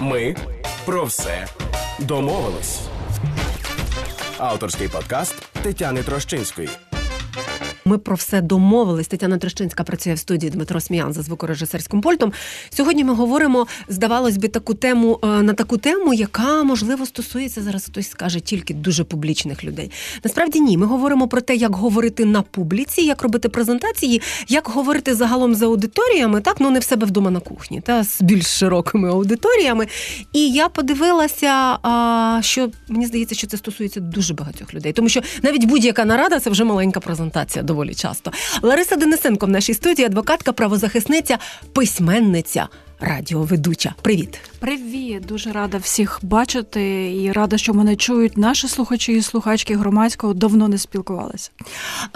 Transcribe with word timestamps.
Ми 0.00 0.36
про 0.84 1.04
все 1.04 1.46
домовились. 1.98 2.80
Авторський 4.38 4.88
подкаст 4.88 5.34
Тетяни 5.62 6.02
Трощинської. 6.02 6.68
Ми 7.86 7.98
про 7.98 8.16
все 8.16 8.40
домовились. 8.40 9.08
Тетяна 9.08 9.38
Трещинська 9.38 9.84
працює 9.84 10.14
в 10.14 10.18
студії 10.18 10.50
Дмитро 10.50 10.80
Сміян 10.80 11.12
за 11.12 11.22
звукорежисерським 11.22 12.00
пультом. 12.00 12.32
Сьогодні 12.70 13.04
ми 13.04 13.14
говоримо, 13.14 13.66
здавалось 13.88 14.36
би, 14.36 14.48
таку 14.48 14.74
тему 14.74 15.18
е, 15.22 15.26
на 15.26 15.52
таку 15.52 15.76
тему, 15.76 16.14
яка 16.14 16.62
можливо 16.62 17.06
стосується 17.06 17.62
зараз. 17.62 17.84
Хтось 17.86 18.10
скаже 18.10 18.40
тільки 18.40 18.74
дуже 18.74 19.04
публічних 19.04 19.64
людей. 19.64 19.90
Насправді 20.24 20.60
ні. 20.60 20.78
Ми 20.78 20.86
говоримо 20.86 21.28
про 21.28 21.40
те, 21.40 21.54
як 21.54 21.76
говорити 21.76 22.24
на 22.24 22.42
публіці, 22.42 23.02
як 23.02 23.22
робити 23.22 23.48
презентації, 23.48 24.22
як 24.48 24.68
говорити 24.68 25.14
загалом 25.14 25.54
з 25.54 25.62
аудиторіями, 25.62 26.40
так 26.40 26.56
ну 26.60 26.70
не 26.70 26.78
в 26.78 26.82
себе 26.82 27.06
вдома 27.06 27.30
на 27.30 27.40
кухні, 27.40 27.80
та 27.80 28.04
з 28.04 28.22
більш 28.22 28.46
широкими 28.46 29.08
аудиторіями. 29.08 29.86
І 30.32 30.50
я 30.50 30.68
подивилася, 30.68 31.78
що 32.40 32.70
мені 32.88 33.06
здається, 33.06 33.34
що 33.34 33.46
це 33.46 33.56
стосується 33.56 34.00
дуже 34.00 34.34
багатьох 34.34 34.74
людей, 34.74 34.92
тому 34.92 35.08
що 35.08 35.20
навіть 35.42 35.64
будь-яка 35.64 36.04
нарада 36.04 36.40
це 36.40 36.50
вже 36.50 36.64
маленька 36.64 37.00
презентація 37.00 37.64
доволі 37.76 37.94
часто. 37.94 38.32
Лариса 38.62 38.96
Денисенко 38.96 39.46
в 39.46 39.48
нашій 39.48 39.74
студії, 39.74 40.06
адвокатка, 40.06 40.52
правозахисниця, 40.52 41.38
письменниця 41.72 42.68
радіоведуча. 43.00 43.94
Привіт, 44.02 44.40
привіт, 44.58 45.26
дуже 45.26 45.52
рада 45.52 45.78
всіх 45.78 46.18
бачити 46.22 47.12
і 47.22 47.32
рада, 47.32 47.58
що 47.58 47.74
мене 47.74 47.96
чують 47.96 48.36
наші 48.36 48.68
слухачі 48.68 49.12
і 49.12 49.22
слухачки 49.22 49.76
громадського 49.76 50.34
давно 50.34 50.68
не 50.68 50.78
спілкувалися. 50.78 51.50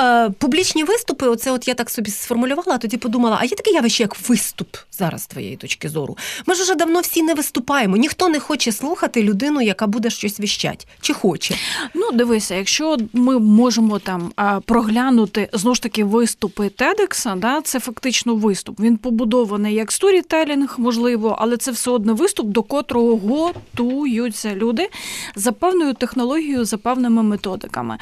Е, 0.00 0.30
Публічні 0.30 0.84
виступи, 0.84 1.26
оце 1.26 1.52
от 1.52 1.68
я 1.68 1.74
так 1.74 1.90
собі 1.90 2.10
сформулювала, 2.10 2.74
а 2.74 2.78
тоді 2.78 2.96
подумала: 2.96 3.38
а 3.40 3.44
є 3.44 3.56
таке 3.56 3.70
явище, 3.70 4.02
як 4.02 4.28
виступ 4.28 4.76
зараз 4.92 5.22
з 5.22 5.26
твоєї 5.26 5.56
точки 5.56 5.88
зору. 5.88 6.16
Ми 6.46 6.54
ж 6.54 6.62
уже 6.62 6.74
давно 6.74 7.00
всі 7.00 7.22
не 7.22 7.34
виступаємо. 7.34 7.96
Ніхто 7.96 8.28
не 8.28 8.40
хоче 8.40 8.72
слухати 8.72 9.22
людину, 9.22 9.60
яка 9.60 9.86
буде 9.86 10.10
щось 10.10 10.40
віщать. 10.40 10.86
Чи 11.00 11.12
хоче? 11.12 11.54
Ну, 11.94 12.12
дивися, 12.12 12.54
якщо 12.54 12.96
ми 13.12 13.38
можемо 13.38 13.98
там 13.98 14.32
проглянути 14.64 15.48
знову 15.52 15.74
ж 15.74 15.82
таки 15.82 16.04
виступи 16.04 16.68
Тедекса, 16.68 17.34
да, 17.34 17.60
це 17.60 17.80
фактично 17.80 18.34
виступ. 18.34 18.80
Він 18.80 18.96
побудований 18.96 19.74
як 19.74 19.92
сторітелінг, 19.92 20.69
них 20.70 20.78
можливо, 20.78 21.36
але 21.38 21.56
це 21.56 21.70
все 21.70 21.90
одно 21.90 22.14
виступ, 22.14 22.46
до 22.46 22.62
котрого 22.62 23.16
готуються 23.16 24.54
люди 24.54 24.88
за 25.36 25.52
певною 25.52 25.94
технологією, 25.94 26.64
за 26.64 26.78
певними 26.78 27.22
методиками. 27.22 27.98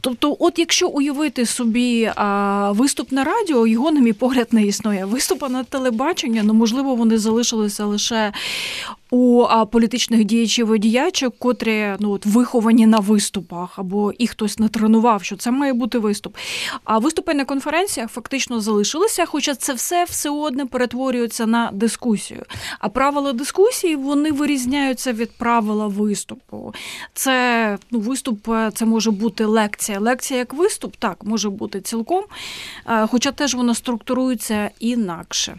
Тобто, 0.00 0.36
от 0.40 0.58
якщо 0.58 0.88
уявити 0.88 1.46
собі 1.46 2.12
а, 2.16 2.72
виступ 2.72 3.12
на 3.12 3.24
радіо, 3.24 3.66
його, 3.66 3.90
на 3.90 4.00
мій 4.00 4.12
погляд, 4.12 4.48
не 4.50 4.64
існує. 4.64 5.04
Виступа 5.04 5.48
на 5.48 5.64
телебачення, 5.64 6.42
ну 6.42 6.54
можливо, 6.54 6.94
вони 6.94 7.18
залишилися 7.18 7.84
лише 7.84 8.32
у 9.12 9.46
політичних 9.70 10.24
діячів 10.24 10.76
і 10.76 10.78
діячок, 10.78 11.34
котрі 11.38 11.96
ну 11.98 12.10
от 12.10 12.26
виховані 12.26 12.86
на 12.86 12.98
виступах, 12.98 13.78
або 13.78 14.12
їх 14.18 14.30
хтось 14.30 14.58
не 14.58 14.68
тренував, 14.68 15.24
що 15.24 15.36
це 15.36 15.50
має 15.50 15.72
бути 15.72 15.98
виступ. 15.98 16.36
А 16.84 16.98
виступи 16.98 17.34
на 17.34 17.44
конференціях 17.44 18.10
фактично 18.10 18.60
залишилися, 18.60 19.26
хоча 19.26 19.54
це 19.54 19.74
все 19.74 20.04
все 20.04 20.30
одне 20.30 20.66
перетворюється 20.66 21.46
на 21.46 21.70
дискусію. 21.72 22.42
А 22.78 22.88
правила 22.88 23.32
дискусії 23.32 23.96
вони 23.96 24.32
вирізняються 24.32 25.12
від 25.12 25.30
правила 25.30 25.86
виступу. 25.86 26.74
Це 27.14 27.78
ну, 27.90 28.00
виступ, 28.00 28.48
це 28.74 28.84
може 28.84 29.10
бути 29.10 29.44
лекція. 29.44 30.00
Лекція 30.00 30.38
як 30.38 30.54
виступ, 30.54 30.96
так 30.96 31.24
може 31.24 31.50
бути 31.50 31.80
цілком, 31.80 32.24
хоча 33.10 33.32
теж 33.32 33.54
вона 33.54 33.74
структурується 33.74 34.70
інакше. 34.80 35.58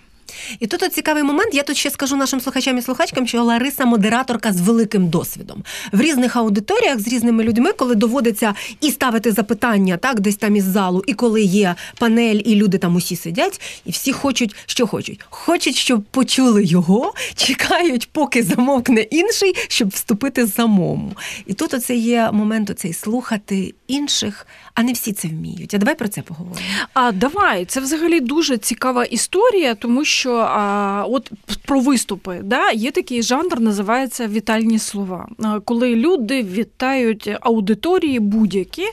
І 0.60 0.68
тут 0.68 0.94
цікавий 0.94 1.24
момент. 1.24 1.54
Я 1.54 1.64
тут 1.64 1.78
ще 1.78 1.90
скажу 1.90 2.16
нашим 2.16 2.42
слухачам 2.42 2.78
і 2.78 2.82
слухачкам, 2.82 3.28
що 3.28 3.44
Лариса 3.44 3.86
модераторка 3.86 4.54
з 4.54 4.62
великим 4.62 5.10
досвідом 5.10 5.64
в 5.92 6.02
різних 6.02 6.36
аудиторіях 6.36 7.00
з 7.00 7.08
різними 7.08 7.44
людьми, 7.44 7.72
коли 7.74 7.96
доводиться 7.96 8.54
і 8.82 8.92
ставити 8.92 9.32
запитання, 9.32 9.98
так 9.98 10.20
десь 10.20 10.36
там 10.36 10.56
із 10.56 10.64
залу, 10.64 11.04
і 11.08 11.14
коли 11.14 11.42
є 11.42 11.76
панель, 11.98 12.42
і 12.46 12.56
люди 12.56 12.78
там 12.78 12.96
усі 12.96 13.16
сидять, 13.16 13.62
і 13.86 13.92
всі 13.92 14.12
хочуть, 14.12 14.56
що 14.66 14.88
хочуть. 14.88 15.20
Хочуть, 15.30 15.76
щоб 15.76 16.04
почули 16.04 16.64
його, 16.64 17.14
чекають, 17.36 18.10
поки 18.12 18.44
замовкне 18.44 19.02
інший, 19.02 19.54
щоб 19.68 19.90
вступити 19.90 20.48
самому. 20.48 21.14
І 21.46 21.54
тут 21.54 21.74
оце 21.74 21.96
є 21.96 22.30
момент 22.32 22.70
оцей 22.70 22.94
слухати 22.94 23.74
інших, 23.88 24.48
а 24.74 24.84
не 24.84 24.94
всі 24.94 25.14
це 25.14 25.28
вміють. 25.28 25.74
А 25.74 25.78
давай 25.78 25.96
про 25.96 26.08
це 26.08 26.22
поговоримо. 26.22 26.68
А 26.94 27.12
давай 27.12 27.66
це 27.66 27.80
взагалі 27.80 28.20
дуже 28.20 28.58
цікава 28.58 29.06
історія, 29.06 29.76
тому 29.76 30.06
що 30.06 30.23
що 30.24 30.36
а, 30.36 31.06
от 31.10 31.32
про 31.66 31.80
виступи 31.80 32.40
да, 32.44 32.72
є 32.72 32.92
такий 32.92 33.24
жанр, 33.24 33.60
називається 33.60 34.28
вітальні 34.28 34.80
слова. 34.80 35.28
Коли 35.66 35.96
люди 35.96 36.44
вітають 36.44 37.30
аудиторії 37.42 38.20
будь-які, 38.20 38.88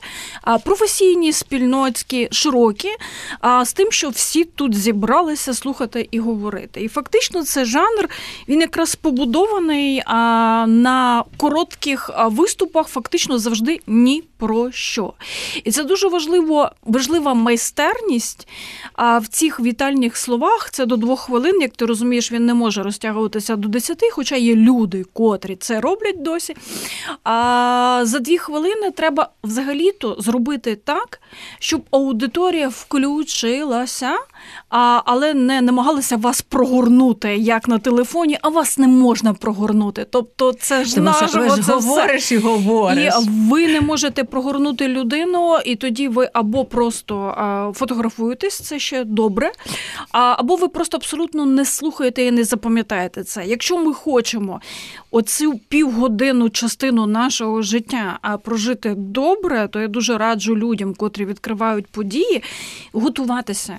професійні, 0.64 1.32
спільноцькі, 1.32 2.28
широкі, 2.30 2.88
а 3.40 3.64
з 3.64 3.72
тим, 3.72 3.92
що 3.92 4.08
всі 4.08 4.44
тут 4.44 4.74
зібралися 4.74 5.54
слухати 5.54 6.08
і 6.10 6.18
говорити. 6.18 6.80
І 6.80 6.88
фактично 6.88 7.44
це 7.44 7.64
жанр 7.64 8.08
він 8.48 8.60
якраз 8.60 8.94
побудований 8.94 10.02
а, 10.06 10.64
на 10.68 11.24
коротких 11.36 12.10
виступах, 12.26 12.88
фактично 12.88 13.38
завжди 13.38 13.80
ні 13.86 14.24
про 14.38 14.72
що. 14.72 15.12
І 15.64 15.70
це 15.70 15.84
дуже 15.84 16.08
важливо, 16.08 16.70
важлива 16.82 17.34
майстерність 17.34 18.48
а 18.92 19.18
в 19.18 19.26
цих 19.28 19.60
вітальних 19.60 20.16
словах 20.16 20.70
це 20.70 20.86
до 20.86 20.96
двох 20.96 21.19
хвилин, 21.20 21.60
як 21.60 21.76
ти 21.76 21.86
розумієш, 21.86 22.32
він 22.32 22.46
не 22.46 22.54
може 22.54 22.82
розтягуватися 22.82 23.56
до 23.56 23.68
десяти, 23.68 24.10
хоча 24.12 24.36
є 24.36 24.54
люди, 24.54 25.04
котрі 25.12 25.56
це 25.56 25.80
роблять 25.80 26.22
досі. 26.22 26.56
А 27.24 28.00
за 28.04 28.18
дві 28.18 28.38
хвилини 28.38 28.90
треба 28.90 29.30
взагалі-то 29.44 30.16
зробити 30.18 30.76
так, 30.76 31.20
щоб 31.58 31.82
аудиторія 31.90 32.68
включилася, 32.68 34.18
а, 34.68 35.02
але 35.04 35.34
не 35.34 35.60
намагалися 35.60 36.16
вас 36.16 36.42
прогорнути 36.42 37.36
як 37.36 37.68
на 37.68 37.78
телефоні, 37.78 38.38
а 38.42 38.48
вас 38.48 38.78
не 38.78 38.88
можна 38.88 39.34
прогорнути. 39.34 40.06
Тобто, 40.10 40.52
це 40.52 40.84
ж 40.84 41.00
наживо, 41.00 41.56
це 41.56 41.72
говориш 41.72 42.22
все. 42.24 42.34
і 42.34 42.38
говориш. 42.38 43.14
І 43.22 43.30
ви 43.50 43.68
не 43.68 43.80
можете 43.80 44.24
прогорнути 44.24 44.88
людину, 44.88 45.58
і 45.64 45.76
тоді 45.76 46.08
ви 46.08 46.28
або 46.32 46.64
просто 46.64 47.16
а, 47.18 47.72
фотографуєтесь, 47.74 48.60
це 48.60 48.78
ще 48.78 49.04
добре, 49.04 49.52
а, 50.12 50.34
або 50.38 50.56
ви 50.56 50.68
просто 50.68 50.96
абсолютно 50.96 51.46
не 51.46 51.64
слухаєте 51.64 52.24
і 52.24 52.30
не 52.30 52.44
запам'ятаєте 52.44 53.24
це. 53.24 53.46
Якщо 53.46 53.78
ми 53.78 53.94
хочемо 53.94 54.60
оцю 55.10 55.60
півгодинну 55.68 56.50
частину 56.50 57.06
нашого 57.06 57.62
життя 57.62 58.18
прожити 58.44 58.94
добре, 58.96 59.68
то 59.68 59.80
я 59.80 59.88
дуже 59.88 60.18
раджу 60.18 60.56
людям, 60.56 60.94
котрі 60.94 61.24
відкривають 61.24 61.86
події, 61.86 62.42
готуватися. 62.92 63.78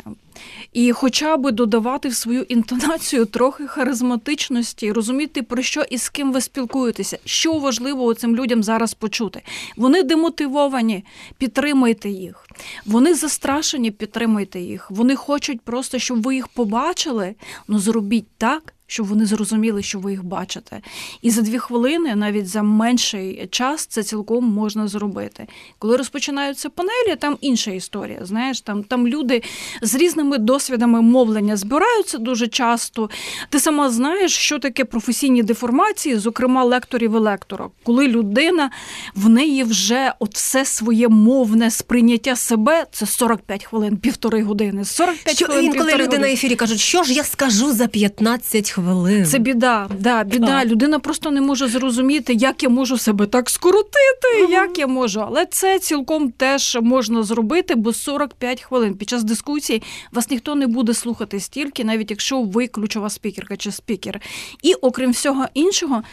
І 0.73 0.91
хоча 0.91 1.37
би 1.37 1.51
додавати 1.51 2.09
в 2.09 2.15
свою 2.15 2.41
інтонацію 2.41 3.25
трохи 3.25 3.67
харизматичності, 3.67 4.91
розуміти, 4.91 5.41
про 5.41 5.61
що 5.61 5.81
і 5.81 5.97
з 5.97 6.09
ким 6.09 6.31
ви 6.31 6.41
спілкуєтеся, 6.41 7.19
що 7.25 7.53
важливо 7.53 8.13
цим 8.13 8.35
людям 8.35 8.63
зараз 8.63 8.93
почути. 8.93 9.41
Вони 9.77 10.03
демотивовані, 10.03 11.05
підтримуйте 11.37 12.09
їх. 12.09 12.47
Вони 12.85 13.13
застрашені, 13.13 13.91
підтримуйте 13.91 14.59
їх. 14.59 14.91
Вони 14.91 15.15
хочуть 15.15 15.61
просто, 15.61 15.99
щоб 15.99 16.21
ви 16.21 16.35
їх 16.35 16.47
побачили. 16.47 17.35
Ну 17.67 17.79
зробіть 17.79 18.27
так, 18.37 18.73
щоб 18.91 19.07
вони 19.07 19.25
зрозуміли, 19.25 19.83
що 19.83 19.99
ви 19.99 20.11
їх 20.11 20.23
бачите. 20.23 20.81
І 21.21 21.29
за 21.29 21.41
дві 21.41 21.59
хвилини, 21.59 22.15
навіть 22.15 22.47
за 22.47 22.63
менший 22.63 23.47
час, 23.51 23.85
це 23.85 24.03
цілком 24.03 24.45
можна 24.45 24.87
зробити. 24.87 25.47
Коли 25.79 25.97
розпочинаються 25.97 26.69
панелі, 26.69 27.15
там 27.19 27.37
інша 27.41 27.71
історія. 27.71 28.19
Знаєш, 28.21 28.61
там 28.61 28.83
там 28.83 29.07
люди 29.07 29.43
з 29.81 29.95
різними 29.95 30.37
досвідами 30.37 31.01
мовлення 31.01 31.57
збираються 31.57 32.17
дуже 32.17 32.47
часто. 32.47 33.09
Ти 33.49 33.59
сама 33.59 33.89
знаєш, 33.89 34.35
що 34.35 34.59
таке 34.59 34.85
професійні 34.85 35.43
деформації, 35.43 36.17
зокрема 36.17 36.63
лекторів 36.63 37.15
і 37.15 37.17
лекторок. 37.17 37.71
Коли 37.83 38.07
людина 38.07 38.71
в 39.15 39.29
неї 39.29 39.63
вже 39.63 40.13
от 40.19 40.35
все 40.35 40.65
своє 40.65 41.07
мовне 41.07 41.71
сприйняття 41.71 42.35
себе, 42.35 42.85
це 42.91 43.05
45 43.05 43.65
хвилин, 43.65 43.97
півтори 43.97 44.43
години. 44.43 44.85
45 44.85 45.35
що 45.35 45.45
хвилин, 45.45 45.65
інколи 45.65 45.91
люди 45.91 46.03
години. 46.03 46.21
на 46.21 46.33
ефірі 46.33 46.55
кажуть, 46.55 46.79
що 46.79 47.03
ж 47.03 47.13
я 47.13 47.23
скажу 47.23 47.73
за 47.73 47.87
15 47.87 48.71
хвилин 48.71 48.80
хвилин. 48.81 49.25
Це 49.25 49.39
біда. 49.39 49.89
Да, 49.99 50.23
біда. 50.23 50.59
А. 50.61 50.65
Людина 50.65 50.99
просто 50.99 51.31
не 51.31 51.41
може 51.41 51.67
зрозуміти, 51.67 52.33
як 52.33 52.63
я 52.63 52.69
можу 52.69 52.97
себе 52.97 53.25
так 53.25 53.49
скоротити, 53.49 54.43
угу. 54.43 54.51
як 54.51 54.79
я 54.79 54.87
можу. 54.87 55.21
Але 55.21 55.45
це 55.45 55.79
цілком 55.79 56.31
теж 56.31 56.77
можна 56.81 57.23
зробити, 57.23 57.75
бо 57.75 57.93
45 57.93 58.61
хвилин 58.61 58.93
під 58.95 59.09
час 59.09 59.23
дискусії 59.23 59.83
вас 60.11 60.29
ніхто 60.29 60.55
не 60.55 60.67
буде 60.67 60.93
слухати 60.93 61.39
стільки, 61.39 61.83
навіть 61.83 62.11
якщо 62.11 62.41
ви 62.41 62.67
ключова 62.67 63.09
спікерка 63.09 63.57
чи 63.57 63.71
спікер. 63.71 64.21
І 64.63 64.73
окрім 64.73 65.11
всього 65.11 65.45
іншого. 65.53 66.03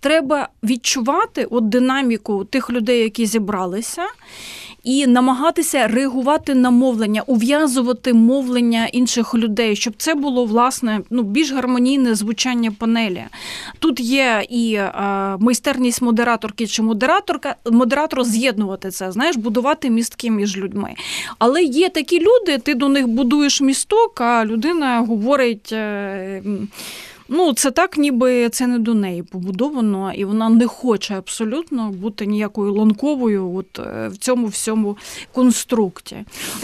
Треба 0.00 0.48
відчувати 0.62 1.44
от 1.44 1.68
динаміку 1.68 2.44
тих 2.44 2.70
людей, 2.70 3.00
які 3.00 3.26
зібралися, 3.26 4.06
і 4.84 5.06
намагатися 5.06 5.88
реагувати 5.88 6.54
на 6.54 6.70
мовлення, 6.70 7.22
ув'язувати 7.26 8.12
мовлення 8.12 8.86
інших 8.86 9.34
людей, 9.34 9.76
щоб 9.76 9.94
це 9.96 10.14
було 10.14 10.44
власне 10.44 11.00
ну 11.10 11.22
більш 11.22 11.52
гармонійне 11.52 12.14
звучання 12.14 12.72
панелі. 12.78 13.24
Тут 13.78 14.00
є 14.00 14.46
і 14.48 14.76
а, 14.76 15.36
майстерність 15.40 16.02
модераторки 16.02 16.66
чи 16.66 16.82
модераторка, 16.82 17.56
модератора 17.70 18.24
з'єднувати 18.24 18.90
це, 18.90 19.12
знаєш, 19.12 19.36
будувати 19.36 19.90
містки 19.90 20.30
між 20.30 20.56
людьми. 20.56 20.94
Але 21.38 21.62
є 21.62 21.88
такі 21.88 22.20
люди, 22.20 22.58
ти 22.58 22.74
до 22.74 22.88
них 22.88 23.08
будуєш 23.08 23.60
місток, 23.60 24.20
а 24.20 24.44
людина 24.44 25.00
говорить. 25.00 25.74
Ну, 27.36 27.52
це 27.52 27.70
так, 27.70 27.98
ніби 27.98 28.48
це 28.48 28.66
не 28.66 28.78
до 28.78 28.94
неї 28.94 29.22
побудовано, 29.22 30.12
і 30.12 30.24
вона 30.24 30.48
не 30.48 30.66
хоче 30.66 31.18
абсолютно 31.18 31.90
бути 31.90 32.26
ніякою 32.26 32.74
ланковою 32.74 33.54
от 33.54 33.78
е, 33.78 34.08
в 34.08 34.16
цьому 34.16 34.46
всьому 34.46 34.96
конструкті. 35.32 36.16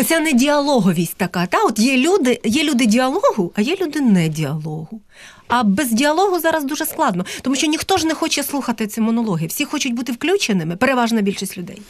Це 0.07 0.21
не 0.21 0.33
діалоговість 0.33 1.17
така. 1.17 1.47
Та 1.47 1.59
от 1.65 1.79
є 1.79 1.97
люди, 1.97 2.41
є 2.45 2.65
люди 2.65 2.87
діалогу, 2.87 3.53
а 3.55 3.61
є 3.61 3.77
люди 3.81 4.01
не 4.01 4.29
діалогу. 4.29 5.01
А 5.51 5.63
без 5.63 5.93
діалогу 5.93 6.39
зараз 6.39 6.65
дуже 6.65 6.87
складно, 6.87 7.25
тому 7.43 7.57
що 7.57 7.67
ніхто 7.67 7.97
ж 7.97 8.07
не 8.07 8.15
хоче 8.15 8.43
слухати 8.43 8.87
ці 8.87 9.01
монологи. 9.01 9.47
Всі 9.47 9.65
хочуть 9.65 9.95
бути 9.95 10.13
включеними, 10.13 10.77
переважна 10.77 11.21
більшість 11.21 11.59
людей. 11.59 11.83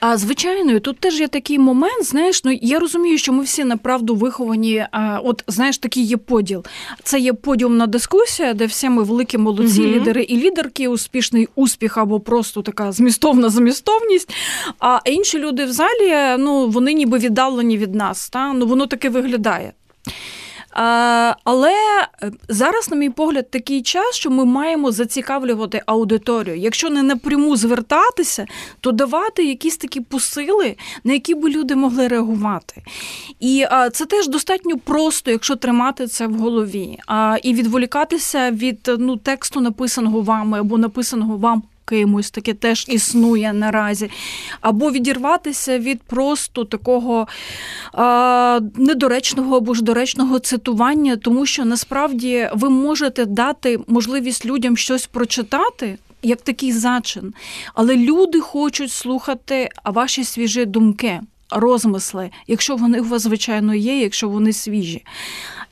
А 0.00 0.16
звичайно, 0.16 0.80
тут 0.80 0.98
теж 0.98 1.20
є 1.20 1.28
такий 1.28 1.58
момент. 1.58 2.04
Знаєш, 2.04 2.44
ну 2.44 2.58
я 2.62 2.78
розумію, 2.78 3.18
що 3.18 3.32
ми 3.32 3.42
всі 3.42 3.64
направду 3.64 4.14
виховані. 4.14 4.86
А, 4.90 5.20
От 5.24 5.44
знаєш, 5.46 5.78
такий 5.78 6.04
є 6.04 6.16
поділ. 6.16 6.64
Це 7.02 7.18
є 7.18 7.32
подіумна 7.32 7.86
дискусія, 7.86 8.54
де 8.54 8.66
всі 8.66 8.88
ми 8.88 9.02
великі 9.02 9.38
молодці, 9.38 9.80
угу. 9.80 9.90
лідери 9.90 10.22
і 10.22 10.36
лідерки, 10.36 10.88
успішний 10.88 11.48
успіх 11.54 11.98
або 11.98 12.20
просто 12.20 12.62
така 12.62 12.92
змістовна 12.92 13.48
змістовність. 13.48 14.34
А 14.78 14.98
інші 15.04 15.38
люди 15.38 15.64
в 15.64 15.72
залі, 15.72 16.36
ну 16.38 16.68
вони 16.68 16.92
ніби 16.92 17.18
віддалені 17.18 17.78
від 17.78 17.94
нас. 17.94 18.30
Та? 18.30 18.52
Ну 18.52 18.66
воно 18.66 18.86
таке 18.86 19.08
виглядає. 19.08 19.72
Але 21.44 21.74
е, 22.22 22.30
зараз, 22.48 22.90
на 22.90 22.96
мій 22.96 23.10
погляд, 23.10 23.50
такий 23.50 23.82
час, 23.82 24.14
що 24.14 24.30
ми 24.30 24.44
маємо 24.44 24.92
зацікавлювати 24.92 25.82
аудиторію. 25.86 26.56
Якщо 26.56 26.90
не 26.90 27.02
напряму 27.02 27.56
звертатися, 27.56 28.46
то 28.80 28.92
давати 28.92 29.44
якісь 29.44 29.76
такі 29.76 30.00
посили, 30.00 30.76
на 31.04 31.12
які 31.12 31.34
би 31.34 31.50
люди 31.50 31.76
могли 31.76 32.08
реагувати. 32.08 32.82
І 33.40 33.66
це 33.92 34.06
теж 34.06 34.28
достатньо 34.28 34.78
просто, 34.78 35.30
якщо 35.30 35.56
тримати 35.56 36.06
це 36.06 36.26
в 36.26 36.34
голові, 36.34 36.98
і 37.42 37.54
відволікатися 37.54 38.50
від 38.50 38.90
ну, 38.98 39.16
тексту, 39.16 39.60
написаного 39.60 40.20
вами 40.20 40.60
або 40.60 40.78
написаного 40.78 41.36
вам 41.36 41.62
кимось, 41.90 42.30
таке 42.30 42.54
теж 42.54 42.86
існує 42.88 43.52
наразі, 43.52 44.10
або 44.60 44.90
відірватися 44.90 45.78
від 45.78 46.02
просто 46.02 46.64
такого 46.64 47.28
а, 47.92 48.60
недоречного 48.76 49.56
або 49.56 49.74
ж 49.74 49.84
доречного 49.84 50.38
цитування, 50.38 51.16
тому 51.16 51.46
що 51.46 51.64
насправді 51.64 52.48
ви 52.54 52.70
можете 52.70 53.26
дати 53.26 53.78
можливість 53.86 54.46
людям 54.46 54.76
щось 54.76 55.06
прочитати. 55.06 55.98
Як 56.22 56.42
такий 56.42 56.72
зачин, 56.72 57.34
але 57.74 57.96
люди 57.96 58.40
хочуть 58.40 58.92
слухати 58.92 59.68
ваші 59.84 60.24
свіжі 60.24 60.64
думки, 60.64 61.20
розмисли, 61.50 62.30
якщо 62.46 62.76
вони 62.76 63.00
у 63.00 63.04
вас 63.04 63.22
звичайно 63.22 63.74
є, 63.74 64.00
якщо 64.00 64.28
вони 64.28 64.52
свіжі. 64.52 65.04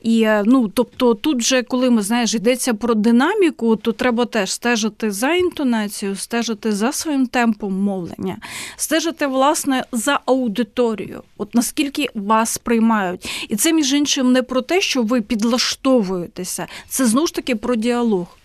І 0.01 0.21
е, 0.21 0.43
ну, 0.45 0.67
тобто, 0.67 1.13
тут 1.13 1.41
же, 1.41 1.63
коли 1.63 1.89
ми 1.89 2.01
знаєш, 2.01 2.33
йдеться 2.33 2.73
про 2.73 2.93
динаміку, 2.93 3.75
то 3.75 3.91
треба 3.91 4.25
теж 4.25 4.51
стежити 4.51 5.11
за 5.11 5.33
інтонацією, 5.33 6.15
стежити 6.15 6.71
за 6.71 6.91
своїм 6.91 7.27
темпом 7.27 7.73
мовлення, 7.73 8.37
стежити 8.75 9.27
власне 9.27 9.85
за 9.91 10.19
аудиторією, 10.25 11.23
от 11.37 11.55
наскільки 11.55 12.07
вас 12.15 12.57
приймають. 12.57 13.45
І 13.49 13.55
це 13.55 13.73
між 13.73 13.93
іншим 13.93 14.31
не 14.31 14.43
про 14.43 14.61
те, 14.61 14.81
що 14.81 15.03
ви 15.03 15.21
підлаштовуєтеся, 15.21 16.67
це 16.87 17.05
знову 17.05 17.27
ж 17.27 17.33
таки 17.33 17.55
про 17.55 17.75
діалог. 17.75 18.38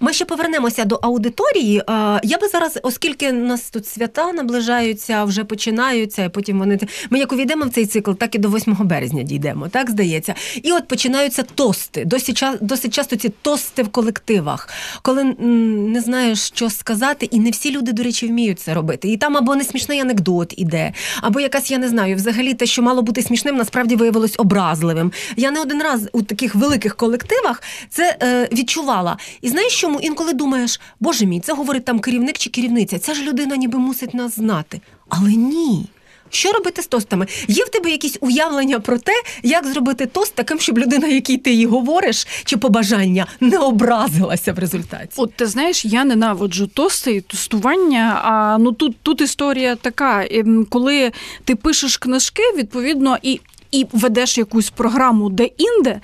Ми 0.00 0.12
ще 0.12 0.24
повернемося 0.24 0.84
до 0.84 0.94
аудиторії. 1.02 1.82
Я 2.22 2.38
би 2.40 2.48
зараз, 2.52 2.78
оскільки 2.82 3.32
нас 3.32 3.70
тут 3.70 3.86
свята 3.86 4.32
наближаються, 4.32 5.24
вже 5.24 5.44
починаються, 5.44 6.24
і 6.24 6.28
потім 6.28 6.58
вони 6.58 6.78
ми 7.10 7.18
як 7.18 7.32
увійдемо 7.32 7.64
в 7.64 7.70
цей 7.70 7.86
цикл, 7.86 8.12
так 8.12 8.34
і 8.34 8.38
до 8.38 8.48
8 8.48 8.76
березня 8.80 9.22
дійдемо, 9.22 9.68
так 9.68 9.90
здається. 9.90 10.34
І 10.62 10.72
от 10.72 10.88
починаються 10.88 11.42
тости. 11.42 12.04
Досить 12.04 12.44
досить 12.60 12.94
часто 12.94 13.16
ці 13.16 13.28
тости 13.28 13.82
в 13.82 13.88
колективах, 13.88 14.68
коли 15.02 15.24
не 15.24 16.00
знаєш, 16.00 16.38
що 16.38 16.70
сказати, 16.70 17.26
і 17.26 17.40
не 17.40 17.50
всі 17.50 17.70
люди, 17.70 17.92
до 17.92 18.02
речі, 18.02 18.26
вміють 18.26 18.60
це 18.60 18.74
робити. 18.74 19.08
І 19.08 19.16
там 19.16 19.36
або 19.36 19.56
не 19.56 19.64
смішний 19.64 20.00
анекдот 20.00 20.54
іде, 20.56 20.92
або 21.20 21.40
якась, 21.40 21.70
я 21.70 21.78
не 21.78 21.88
знаю, 21.88 22.16
взагалі 22.16 22.54
те, 22.54 22.66
що 22.66 22.82
мало 22.82 23.02
бути 23.02 23.22
смішним, 23.22 23.56
насправді 23.56 23.96
виявилось 23.96 24.34
образливим. 24.38 25.12
Я 25.36 25.50
не 25.50 25.60
один 25.60 25.82
раз 25.82 26.08
у 26.12 26.22
таких 26.22 26.54
великих 26.54 26.96
колективах 26.96 27.62
це 27.90 28.16
е, 28.22 28.48
відчувала. 28.52 29.16
І 29.46 29.48
знаєш, 29.48 29.80
чому 29.80 30.00
інколи 30.00 30.32
думаєш, 30.32 30.80
боже 31.00 31.26
мій, 31.26 31.40
це 31.40 31.52
говорить 31.52 31.84
там 31.84 32.00
керівник 32.00 32.38
чи 32.38 32.50
керівниця, 32.50 32.98
ця 32.98 33.14
ж 33.14 33.22
людина 33.22 33.56
ніби 33.56 33.78
мусить 33.78 34.14
нас 34.14 34.36
знати. 34.36 34.80
Але 35.08 35.30
ні. 35.30 35.86
Що 36.30 36.52
робити 36.52 36.82
з 36.82 36.86
тостами? 36.86 37.26
Є 37.48 37.64
в 37.64 37.68
тебе 37.68 37.90
якісь 37.90 38.18
уявлення 38.20 38.80
про 38.80 38.98
те, 38.98 39.12
як 39.42 39.66
зробити 39.66 40.06
тост 40.06 40.34
таким, 40.34 40.58
щоб 40.60 40.78
людина, 40.78 41.08
якій 41.08 41.36
ти 41.36 41.50
її 41.50 41.66
говориш, 41.66 42.26
чи 42.44 42.56
побажання 42.56 43.26
не 43.40 43.58
образилася 43.58 44.52
в 44.52 44.58
результаті? 44.58 45.12
От 45.16 45.34
ти 45.34 45.46
знаєш, 45.46 45.84
я 45.84 46.04
ненавиджу 46.04 46.66
тости 46.74 47.12
і 47.12 47.20
тостування. 47.20 48.20
А 48.24 48.58
ну 48.58 48.72
тут 48.72 48.96
тут 49.02 49.20
історія 49.20 49.76
така, 49.76 50.26
ем, 50.30 50.66
коли 50.70 51.12
ти 51.44 51.56
пишеш 51.56 51.96
книжки, 51.96 52.42
відповідно, 52.56 53.18
і 53.22 53.40
і 53.70 53.86
ведеш 53.92 54.38
якусь 54.38 54.70
програму 54.70 55.30
де-інде, 55.30 56.00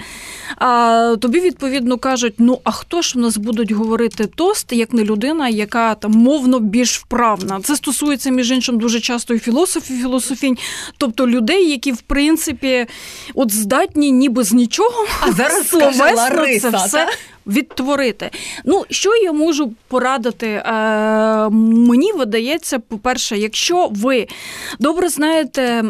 тобі 1.21 1.41
відповідно 1.41 1.99
кажуть: 1.99 2.35
ну 2.39 2.61
а 2.65 2.71
хто 2.71 3.03
ж 3.03 3.19
в 3.19 3.21
нас 3.21 3.37
будуть 3.37 3.73
говорити 3.73 4.27
тост, 4.27 4.73
як 4.73 4.93
не 4.93 5.05
людина, 5.05 5.49
яка 5.49 5.95
там 5.95 6.11
мовно 6.13 6.61
більш 6.61 6.99
вправна? 6.99 7.61
Це 7.61 7.77
стосується 7.77 8.31
між 8.31 8.51
іншим 8.51 8.79
дуже 8.79 9.01
часто 9.01 9.35
і 9.35 9.39
філософів, 9.39 9.97
філософінь, 9.97 10.59
тобто 10.99 11.29
людей, 11.29 11.71
які 11.71 11.93
в 11.93 12.01
принципі 12.01 12.87
от 13.35 13.53
здатні, 13.53 14.11
ніби 14.13 14.45
з 14.45 14.53
нічого 14.53 15.07
а 15.21 15.33
зараз 15.33 15.69
словесно 15.69 16.15
Лариса, 16.15 16.71
це 16.71 16.77
все. 16.77 17.09
Відтворити. 17.47 18.31
Ну, 18.65 18.85
що 18.91 19.17
я 19.17 19.33
можу 19.33 19.73
порадити? 19.89 20.47
Е, 20.47 21.49
Мені 21.51 22.13
видається, 22.13 22.79
по-перше, 22.79 23.39
якщо 23.39 23.89
ви 23.91 24.27
добре 24.79 25.09
знаєте 25.09 25.85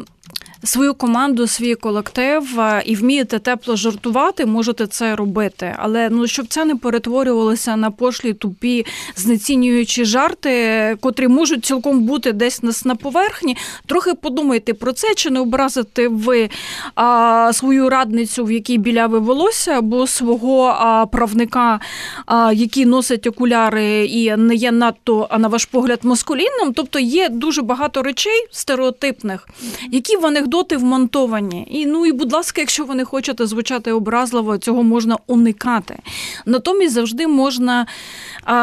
свою 0.65 0.95
команду, 0.95 1.47
свій 1.47 1.75
колектив 1.75 2.59
і 2.85 2.97
вмієте 2.97 3.39
тепло 3.39 3.77
жартувати, 3.77 4.47
можете 4.47 4.87
це 4.87 5.17
робити. 5.17 5.77
Але 5.79 6.09
ну 6.11 6.27
щоб 6.27 6.47
це 6.47 6.65
не 6.65 6.77
перетворювалося 6.77 7.77
на 7.77 7.91
пошлі 7.91 8.33
тупі, 8.33 8.87
знецінюючі 9.17 10.05
жарти, 10.05 10.97
котрі 11.01 11.29
можуть 11.29 11.65
цілком 11.65 12.01
бути 12.01 12.33
десь 12.33 12.63
нас 12.63 12.85
на 12.85 12.95
поверхні. 12.95 13.57
Трохи 13.87 14.15
подумайте 14.15 14.75
про 14.75 14.93
це, 14.93 15.15
чи 15.15 15.31
не 15.31 15.41
образити 15.41 16.09
ви 16.09 16.51
а, 16.95 17.51
свою 17.53 17.89
радницю, 17.89 18.45
в 18.45 18.53
якій 18.53 18.79
біляве 18.79 19.19
волосся, 19.19 19.71
або 19.71 20.07
свого 20.07 20.65
а, 20.65 21.07
правника, 21.07 21.81
а, 22.27 22.53
який 22.53 22.87
носить 22.87 23.27
окуляри 23.27 24.05
і 24.05 24.37
не 24.37 24.55
є 24.55 24.73
надто, 24.73 25.27
а 25.31 25.39
на 25.39 25.49
ваш 25.49 25.65
погляд, 25.65 26.01
маскулінним. 26.03 26.73
Тобто 26.75 26.99
є 26.99 27.29
дуже 27.29 27.63
багато 27.63 28.03
речей 28.03 28.47
стереотипних, 28.51 29.49
які 29.91 30.17
вони 30.17 30.41
анекдоти 30.53 30.77
вмонтовані. 30.77 31.67
І 31.71 31.87
ну 31.87 32.07
і, 32.07 32.13
будь 32.13 32.33
ласка, 32.33 32.61
якщо 32.61 32.85
ви 32.85 32.95
не 32.95 33.05
хочете 33.05 33.47
звучати 33.47 33.93
образливо, 33.93 34.59
цього 34.59 34.83
можна 34.83 35.17
уникати. 35.27 35.99
Натомість 36.47 36.95
завжди 36.95 37.27
можна, 37.27 37.87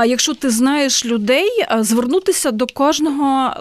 якщо 0.05 0.34
ти 0.34 0.50
знаєш 0.50 1.05
людей, 1.05 1.50
звернутися 1.81 2.51
до 2.51 2.67
кожного 2.67 3.53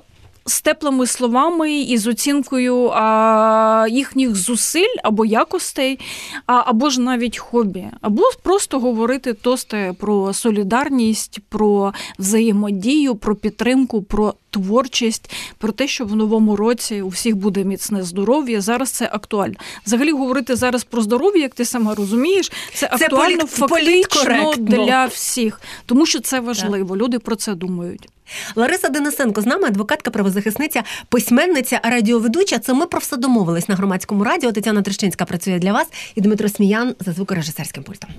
з 0.46 0.60
теплими 0.60 1.06
словами 1.06 1.72
і 1.72 1.98
з 1.98 2.06
оцінкою 2.06 2.90
а, 2.94 3.86
їхніх 3.90 4.36
зусиль 4.36 4.96
або 5.02 5.24
якостей, 5.24 5.98
а, 6.46 6.62
або 6.66 6.90
ж 6.90 7.00
навіть 7.00 7.38
хобі, 7.38 7.84
або 8.00 8.22
просто 8.42 8.80
говорити 8.80 9.32
тости 9.32 9.94
про 10.00 10.32
солідарність, 10.32 11.40
про 11.48 11.92
взаємодію, 12.18 13.14
про 13.14 13.36
підтримку, 13.36 14.02
про 14.02 14.34
творчість, 14.50 15.30
про 15.58 15.72
те, 15.72 15.88
що 15.88 16.04
в 16.04 16.16
новому 16.16 16.56
році 16.56 17.02
у 17.02 17.08
всіх 17.08 17.36
буде 17.36 17.64
міцне 17.64 18.02
здоров'я. 18.02 18.60
Зараз 18.60 18.90
це 18.90 19.08
актуально. 19.12 19.54
Взагалі 19.86 20.12
говорити 20.12 20.56
зараз 20.56 20.84
про 20.84 21.02
здоров'я, 21.02 21.42
як 21.42 21.54
ти 21.54 21.64
сама 21.64 21.94
розумієш, 21.94 22.52
це 22.74 22.88
актуально 22.92 23.42
це 23.42 23.66
фактично 23.66 24.54
для 24.58 25.06
всіх, 25.06 25.60
тому 25.86 26.06
що 26.06 26.20
це 26.20 26.40
важливо. 26.40 26.88
Так. 26.88 27.02
Люди 27.02 27.18
про 27.18 27.36
це 27.36 27.54
думають. 27.54 28.08
Лариса 28.56 28.88
Денисенко 28.88 29.40
з 29.40 29.46
нами, 29.46 29.68
адвокатка, 29.68 30.10
правозахисниця, 30.10 30.82
письменниця, 31.08 31.80
радіоведуча. 31.84 32.58
Це 32.58 32.74
ми 32.74 32.86
про 32.86 33.00
все 33.00 33.16
домовились 33.16 33.68
на 33.68 33.74
громадському 33.74 34.24
радіо. 34.24 34.52
Тетяна 34.52 34.82
Трещинська 34.82 35.24
працює 35.24 35.58
для 35.58 35.72
вас 35.72 35.86
і 36.14 36.20
Дмитро 36.20 36.48
Сміян 36.48 36.94
за 37.00 37.12
звукорежисерським 37.12 37.82
пультом. 37.82 38.10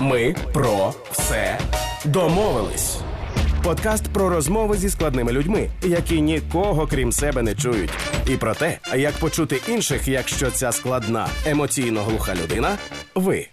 Ми 0.00 0.34
про 0.52 0.94
все 1.12 1.58
домовились. 2.04 2.96
Подкаст 3.62 4.08
про 4.08 4.28
розмови 4.28 4.76
зі 4.76 4.90
складними 4.90 5.32
людьми, 5.32 5.70
які 5.82 6.20
нікого 6.20 6.86
крім 6.86 7.12
себе 7.12 7.42
не 7.42 7.54
чують, 7.54 7.90
і 8.30 8.36
про 8.36 8.54
те, 8.54 8.78
як 8.96 9.14
почути 9.14 9.60
інших, 9.68 10.08
якщо 10.08 10.50
ця 10.50 10.72
складна 10.72 11.28
емоційно 11.46 12.02
глуха 12.02 12.34
людина, 12.34 12.78
ви. 13.14 13.46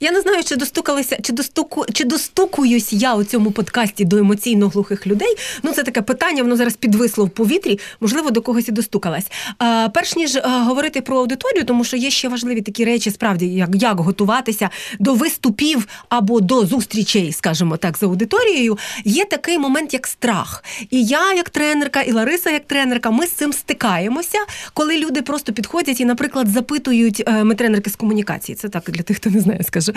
Я 0.00 0.12
не 0.12 0.20
знаю, 0.20 0.44
чи 0.44 0.56
достукалися, 0.56 1.18
чи 1.22 1.32
достуку, 1.32 1.84
чи 1.92 2.04
достукуюсь 2.04 2.92
я 2.92 3.14
у 3.14 3.24
цьому 3.24 3.50
подкасті 3.50 4.04
до 4.04 4.16
емоційно 4.16 4.68
глухих 4.68 5.06
людей. 5.06 5.36
Ну, 5.62 5.72
це 5.72 5.82
таке 5.82 6.02
питання, 6.02 6.42
воно 6.42 6.56
зараз 6.56 6.76
підвисло 6.76 7.24
в 7.24 7.30
повітрі, 7.30 7.78
можливо, 8.00 8.30
до 8.30 8.42
когось 8.42 8.68
і 8.68 8.72
достукалась. 8.72 9.26
А, 9.58 9.88
Перш 9.94 10.16
ніж 10.16 10.36
а, 10.36 10.62
говорити 10.62 11.00
про 11.00 11.18
аудиторію, 11.18 11.64
тому 11.64 11.84
що 11.84 11.96
є 11.96 12.10
ще 12.10 12.28
важливі 12.28 12.62
такі 12.62 12.84
речі, 12.84 13.10
справді, 13.10 13.46
як 13.46 13.70
як 13.72 14.00
готуватися 14.00 14.70
до 14.98 15.14
виступів 15.14 15.88
або 16.08 16.40
до 16.40 16.66
зустрічей, 16.66 17.32
скажімо 17.32 17.76
так, 17.76 17.98
з 17.98 18.02
аудиторією, 18.02 18.78
є 19.04 19.24
такий 19.24 19.58
момент, 19.58 19.94
як 19.94 20.06
страх. 20.06 20.64
І 20.90 21.04
я, 21.04 21.32
як 21.32 21.50
тренерка, 21.50 22.02
і 22.02 22.12
Лариса, 22.12 22.50
як 22.50 22.66
тренерка, 22.66 23.10
ми 23.10 23.26
з 23.26 23.30
цим 23.30 23.52
стикаємося, 23.52 24.38
коли 24.74 24.98
люди 24.98 25.22
просто 25.22 25.52
підходять 25.52 26.00
і, 26.00 26.04
наприклад, 26.04 26.48
запитують 26.48 27.22
е, 27.26 27.44
ми 27.44 27.54
тренерки 27.54 27.90
з 27.90 27.96
комунікації. 27.96 28.56
Це 28.56 28.68
так 28.68 28.90
для 28.90 29.02
тих, 29.02 29.16
хто 29.16 29.30
не 29.30 29.35
знає, 29.40 29.62
скажу. 29.62 29.92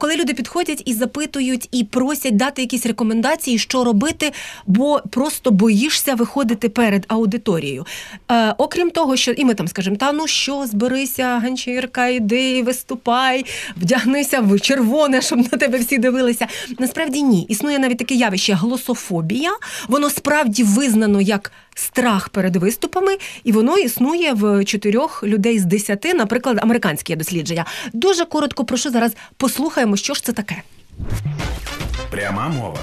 Коли 0.00 0.16
люди 0.16 0.34
підходять 0.34 0.82
і 0.84 0.94
запитують, 0.94 1.68
і 1.72 1.84
просять 1.84 2.36
дати 2.36 2.62
якісь 2.62 2.86
рекомендації, 2.86 3.58
що 3.58 3.84
робити, 3.84 4.32
бо 4.66 5.02
просто 5.10 5.50
боїшся 5.50 6.14
виходити 6.14 6.68
перед 6.68 7.04
аудиторією. 7.08 7.86
Окрім 8.58 8.90
того, 8.90 9.16
що 9.16 9.32
і 9.32 9.44
ми 9.44 9.54
там 9.54 9.68
скажемо, 9.68 9.96
та 9.96 10.12
ну 10.12 10.26
що, 10.26 10.66
зберися, 10.66 11.38
ганчірка, 11.38 12.06
іди, 12.06 12.62
виступай, 12.62 13.46
вдягнися 13.76 14.40
в 14.40 14.60
червоне, 14.60 15.22
щоб 15.22 15.38
на 15.38 15.58
тебе 15.58 15.78
всі 15.78 15.98
дивилися. 15.98 16.46
Насправді 16.78 17.22
ні. 17.22 17.46
Існує 17.48 17.78
навіть 17.78 17.98
таке 17.98 18.14
явище 18.14 18.52
глософобія. 18.52 19.50
Воно 19.88 20.10
справді 20.10 20.62
визнано 20.62 21.20
як 21.20 21.52
страх 21.74 22.28
перед 22.28 22.56
виступами, 22.56 23.16
і 23.44 23.52
воно 23.52 23.78
існує 23.78 24.32
в 24.32 24.64
чотирьох 24.64 25.24
людей 25.24 25.58
з 25.58 25.64
десяти, 25.64 26.14
наприклад, 26.14 26.58
американське 26.62 27.16
дослідження. 27.16 27.64
Дуже 27.92 28.24
коротко 28.24 28.64
прошу 28.64 28.90
зараз 28.90 29.12
послухаємо, 29.36 29.96
що 29.96 30.14
ж 30.14 30.24
це 30.24 30.32
таке. 30.32 30.62
Пряма 32.10 32.48
мова. 32.48 32.78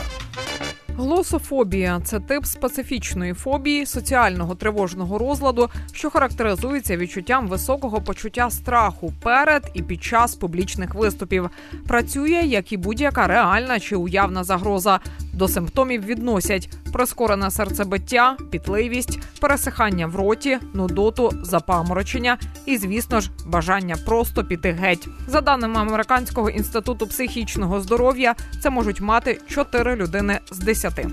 Глософобія 0.98 2.02
це 2.04 2.20
тип 2.20 2.46
специфічної 2.46 3.34
фобії 3.34 3.86
соціального 3.86 4.56
тривожного 4.56 5.18
розладу, 5.18 5.70
що 5.94 6.10
характеризується 6.10 6.98
відчуттям 6.98 7.48
високого 7.48 8.02
почуття 8.02 8.50
страху 8.50 9.14
перед 9.24 9.72
і 9.74 9.84
під 9.84 10.04
час 10.04 10.36
публічних 10.36 10.96
виступів. 10.96 11.50
Працює 11.88 12.42
як 12.46 12.72
і 12.72 12.78
будь-яка 12.78 13.28
реальна 13.28 13.80
чи 13.80 13.96
уявна 13.96 14.44
загроза. 14.44 15.00
До 15.38 15.48
симптомів 15.48 16.06
відносять 16.06 16.70
прискорене 16.94 17.52
серцебиття, 17.52 18.38
пітливість, 18.52 19.20
пересихання 19.42 20.08
в 20.08 20.16
роті, 20.16 20.60
нудоту, 20.74 21.32
запаморочення 21.42 22.38
і, 22.66 22.78
звісно 22.78 23.20
ж, 23.20 23.32
бажання 23.46 23.96
просто 24.06 24.44
піти 24.44 24.72
геть. 24.72 25.08
За 25.28 25.42
даними 25.42 25.80
американського 25.80 26.50
інституту 26.50 27.08
психічного 27.08 27.82
здоров'я, 27.82 28.36
це 28.64 28.70
можуть 28.70 29.02
мати 29.02 29.42
4 29.48 29.96
людини 29.96 30.40
з 30.52 30.58
10. 30.58 31.06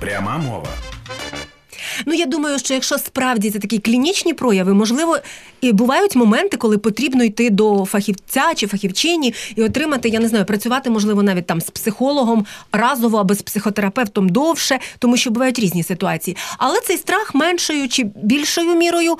Пряма 0.00 0.38
мова. 0.38 0.68
Ну 2.06 2.14
я 2.14 2.26
думаю, 2.26 2.58
що 2.58 2.74
якщо 2.74 2.98
справді 2.98 3.50
це 3.50 3.58
такі 3.58 3.78
клінічні 3.78 4.34
прояви, 4.34 4.74
можливо, 4.74 5.18
і 5.60 5.72
бувають 5.72 6.16
моменти, 6.16 6.56
коли 6.56 6.78
потрібно 6.78 7.24
йти 7.24 7.50
до 7.50 7.84
фахівця 7.84 8.54
чи 8.56 8.66
фахівчині 8.66 9.34
і 9.56 9.62
отримати, 9.62 10.08
я 10.08 10.20
не 10.20 10.28
знаю, 10.28 10.44
працювати 10.44 10.90
можливо 10.90 11.22
навіть 11.22 11.46
там 11.46 11.60
з 11.60 11.70
психологом 11.70 12.46
разово 12.72 13.18
або 13.18 13.34
з 13.34 13.42
психотерапевтом 13.42 14.28
довше, 14.28 14.78
тому 14.98 15.16
що 15.16 15.30
бувають 15.30 15.58
різні 15.58 15.82
ситуації. 15.82 16.36
Але 16.58 16.80
цей 16.80 16.96
страх 16.96 17.34
меншою 17.34 17.88
чи 17.88 18.04
більшою 18.14 18.74
мірою 18.74 19.16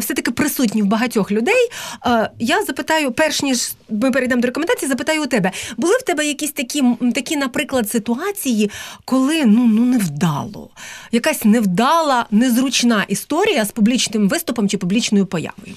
все 0.00 0.14
таки 0.14 0.30
присутній 0.30 0.82
в 0.82 0.86
багатьох 0.86 1.30
людей. 1.30 1.68
Я 2.38 2.62
запитаю, 2.62 3.12
перш 3.12 3.42
ніж 3.42 3.72
ми 3.90 4.10
перейдемо 4.10 4.42
до 4.42 4.46
рекомендацій, 4.46 4.86
запитаю 4.86 5.22
у 5.22 5.26
тебе, 5.26 5.52
були 5.76 5.94
в 5.96 6.02
тебе 6.02 6.26
якісь 6.26 6.52
такі, 6.52 6.84
такі, 7.14 7.36
наприклад, 7.36 7.90
ситуації, 7.90 8.70
коли 9.04 9.44
ну 9.44 9.66
ну 9.66 9.84
невдало, 9.84 10.70
якась 11.12 11.44
невдала 11.44 12.26
незручна 12.30 13.04
історія 13.08 13.64
з 13.64 13.70
публічним 13.70 14.28
виступом 14.28 14.68
чи 14.68 14.78
публічною 14.78 15.26
появою? 15.26 15.74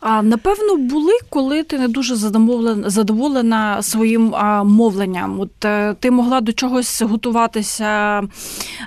А 0.00 0.22
напевно 0.22 0.76
були, 0.76 1.12
коли 1.30 1.62
ти 1.62 1.78
не 1.78 1.88
дуже 1.88 2.16
задоволена, 2.16 2.90
задоволена 2.90 3.82
своїм 3.82 4.34
а, 4.34 4.64
мовленням. 4.64 5.40
От 5.40 5.64
е, 5.64 5.94
ти 6.00 6.10
могла 6.10 6.40
до 6.40 6.52
чогось 6.52 7.02
готуватися, 7.02 8.22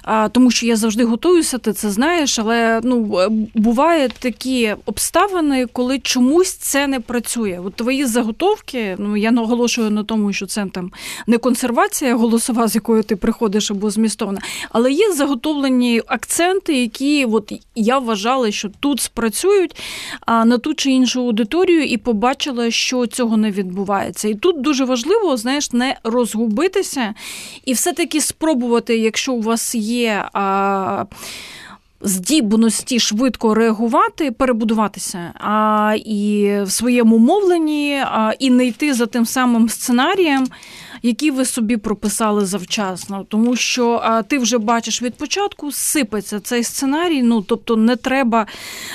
а, 0.03 0.29
тому 0.29 0.51
що 0.51 0.65
я 0.65 0.75
завжди 0.75 1.03
готуюся, 1.03 1.57
ти 1.57 1.73
це 1.73 1.89
знаєш, 1.89 2.39
але 2.39 2.81
ну 2.83 3.19
е, 3.19 3.29
бувають 3.55 4.13
такі 4.19 4.75
обставини, 4.85 5.65
коли 5.65 5.99
чомусь 5.99 6.53
це 6.53 6.87
не 6.87 6.99
працює. 6.99 7.61
От 7.65 7.75
твої 7.75 8.05
заготовки, 8.05 8.54
ну 8.97 9.17
я 9.17 9.31
наголошую 9.31 9.91
на 9.91 10.03
тому, 10.03 10.33
що 10.33 10.45
це 10.45 10.65
там 10.73 10.91
не 11.27 11.37
консервація 11.37 12.15
голосова, 12.15 12.67
з 12.67 12.75
якою 12.75 13.03
ти 13.03 13.15
приходиш 13.15 13.71
або 13.71 13.89
змістовна, 13.89 14.41
але 14.71 14.91
є 14.91 15.13
заготовлені 15.13 16.01
акценти, 16.07 16.81
які 16.81 17.25
от 17.25 17.53
я 17.75 17.99
вважала, 17.99 18.51
що 18.51 18.69
тут 18.79 19.01
спрацюють 19.01 19.75
на 20.27 20.57
ту 20.57 20.73
чи 20.73 20.91
іншу 20.91 21.21
аудиторію, 21.21 21.83
і 21.83 21.97
побачила, 21.97 22.71
що 22.71 23.07
цього 23.07 23.37
не 23.37 23.51
відбувається. 23.51 24.27
І 24.27 24.35
тут 24.35 24.61
дуже 24.61 24.85
важливо, 24.85 25.37
знаєш, 25.37 25.71
не 25.71 25.95
розгубитися 26.03 27.13
і 27.65 27.73
все-таки 27.73 28.21
спробувати, 28.21 28.97
якщо 28.97 29.33
у 29.33 29.41
вас 29.41 29.75
є. 29.75 30.25
Здібності 32.05 32.99
швидко 32.99 33.53
реагувати, 33.53 34.31
перебудуватися 34.31 35.33
а, 35.33 35.95
і 36.05 36.51
в 36.63 36.71
своєму 36.71 37.17
мовленні, 37.17 38.03
а, 38.05 38.33
і 38.39 38.49
не 38.49 38.65
йти 38.65 38.93
за 38.93 39.05
тим 39.05 39.25
самим 39.25 39.69
сценарієм, 39.69 40.47
які 41.05 41.31
ви 41.31 41.45
собі 41.45 41.77
прописали 41.77 42.45
завчасно, 42.45 43.25
тому 43.29 43.55
що 43.55 44.01
а, 44.03 44.23
ти 44.23 44.37
вже 44.37 44.57
бачиш 44.57 45.01
від 45.01 45.15
початку, 45.15 45.71
сипеться 45.71 46.39
цей 46.39 46.63
сценарій. 46.63 47.21
Ну 47.23 47.41
тобто 47.41 47.75
не 47.75 47.95
треба 47.95 48.45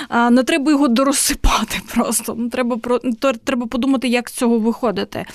а, 0.08 0.30
не 0.30 0.42
треба 0.42 0.70
його 0.70 0.88
дорозсипати 0.88 1.80
просто. 1.94 2.34
Ну, 2.38 2.48
Треба 2.48 2.76
про 2.76 2.98
треба 3.44 3.66
подумати, 3.66 4.08
як 4.08 4.28
з 4.28 4.32
цього 4.32 4.58
виходити. 4.58 5.26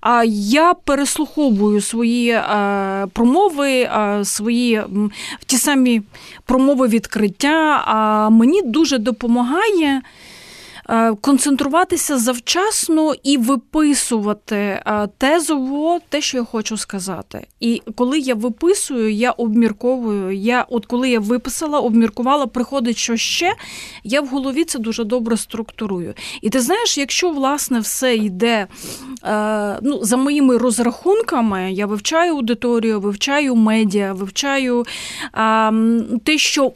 А 0.00 0.24
я 0.26 0.74
переслуховую 0.74 1.80
свої 1.80 2.30
а, 2.32 3.06
промови, 3.12 3.82
а, 3.82 4.24
свої 4.24 4.82
ті 5.46 5.58
самі 5.58 6.02
промови 6.46 6.88
відкриття. 6.88 7.82
А 7.86 8.30
мені 8.30 8.62
дуже 8.62 8.98
допомагає. 8.98 10.02
Е, 10.88 11.14
концентруватися 11.20 12.18
завчасно 12.18 13.14
і 13.22 13.36
виписувати 13.38 14.56
е, 14.56 15.08
тезово 15.18 16.00
те, 16.08 16.20
що 16.20 16.36
я 16.36 16.44
хочу 16.44 16.76
сказати. 16.76 17.46
І 17.60 17.82
коли 17.96 18.18
я 18.18 18.34
виписую, 18.34 19.12
я 19.12 19.30
обмірковую. 19.30 20.32
Я, 20.32 20.66
от 20.68 20.86
коли 20.86 21.10
я 21.10 21.20
виписала, 21.20 21.80
обміркувала, 21.80 22.46
приходить 22.46 22.96
що 22.96 23.16
ще, 23.16 23.54
я 24.04 24.20
в 24.20 24.26
голові 24.26 24.64
це 24.64 24.78
дуже 24.78 25.04
добре 25.04 25.36
структурую. 25.36 26.14
І 26.42 26.50
ти 26.50 26.60
знаєш, 26.60 26.98
якщо 26.98 27.30
власне 27.30 27.80
все 27.80 28.16
йде 28.16 28.66
е, 29.24 29.78
ну, 29.82 30.04
за 30.04 30.16
моїми 30.16 30.58
розрахунками, 30.58 31.72
я 31.72 31.86
вивчаю 31.86 32.32
аудиторію, 32.32 33.00
вивчаю 33.00 33.54
медіа, 33.56 34.12
вивчаю 34.12 34.84
те, 36.24 36.38
що 36.38 36.72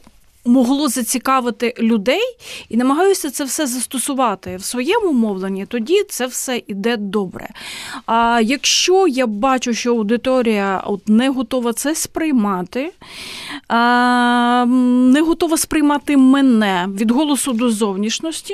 могло 0.49 0.87
зацікавити 0.87 1.73
людей, 1.79 2.21
і 2.69 2.77
намагаюся 2.77 3.31
це 3.31 3.43
все 3.43 3.67
застосувати 3.67 4.57
в 4.57 4.63
своєму 4.63 5.11
мовленні, 5.13 5.65
тоді 5.65 6.03
це 6.09 6.27
все 6.27 6.61
іде 6.67 6.97
добре. 6.97 7.49
А 8.05 8.41
якщо 8.43 9.07
я 9.07 9.27
бачу, 9.27 9.73
що 9.73 9.95
аудиторія 9.95 10.83
от 10.85 11.09
не 11.09 11.29
готова 11.29 11.73
це 11.73 11.95
сприймати, 11.95 12.91
а, 13.67 14.65
не 15.09 15.21
готова 15.21 15.57
сприймати 15.57 16.17
мене 16.17 16.87
від 16.95 17.11
голосу 17.11 17.53
до 17.53 17.69
зовнішності, 17.69 18.53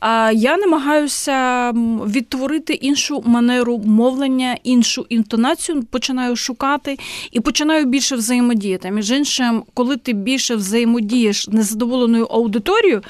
а 0.00 0.32
я 0.34 0.56
намагаюся 0.56 1.70
відтворити 2.06 2.72
іншу 2.72 3.22
манеру 3.26 3.78
мовлення, 3.78 4.56
іншу 4.64 5.06
інтонацію, 5.08 5.82
починаю 5.82 6.36
шукати 6.36 6.98
і 7.32 7.40
починаю 7.40 7.84
більше 7.84 8.16
взаємодіяти. 8.16 8.90
Між 8.90 9.10
іншим, 9.10 9.62
коли 9.74 9.96
ти 9.96 10.12
більше 10.12 10.56
взаємодієш 10.56 11.48
незадоволеною 11.48 12.24
аудиторією, 12.24 13.02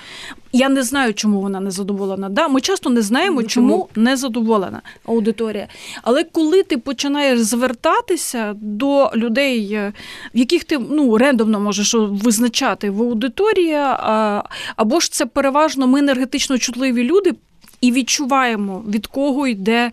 я 0.52 0.68
не 0.68 0.82
знаю, 0.82 1.14
чому 1.14 1.40
вона 1.40 1.60
не 1.60 1.70
задоволена. 1.70 2.28
Да, 2.28 2.48
Ми 2.48 2.60
часто 2.60 2.90
не 2.90 3.02
знаємо, 3.02 3.42
чому 3.42 3.88
не 3.96 4.16
задоволена 4.16 4.82
аудиторія. 5.06 5.68
Але 6.02 6.24
коли 6.24 6.62
ти 6.62 6.78
починаєш 6.78 7.40
звертатися 7.40 8.54
до 8.56 9.10
людей, 9.14 9.72
е, 9.72 9.92
в 10.34 10.38
яких 10.38 10.64
ти 10.64 10.78
ну, 10.78 11.18
рендомно 11.18 11.60
можеш 11.60 11.94
визначати 11.98 12.90
в 12.90 13.02
аудиторії, 13.02 13.76
або 14.76 15.00
ж 15.00 15.12
це 15.12 15.26
переважно 15.26 15.86
ми 15.86 15.98
енергетично 15.98 16.58
чутливі 16.58 17.04
люди 17.04 17.34
і 17.80 17.92
відчуваємо, 17.92 18.84
від 18.88 19.06
кого 19.06 19.46
йде 19.46 19.90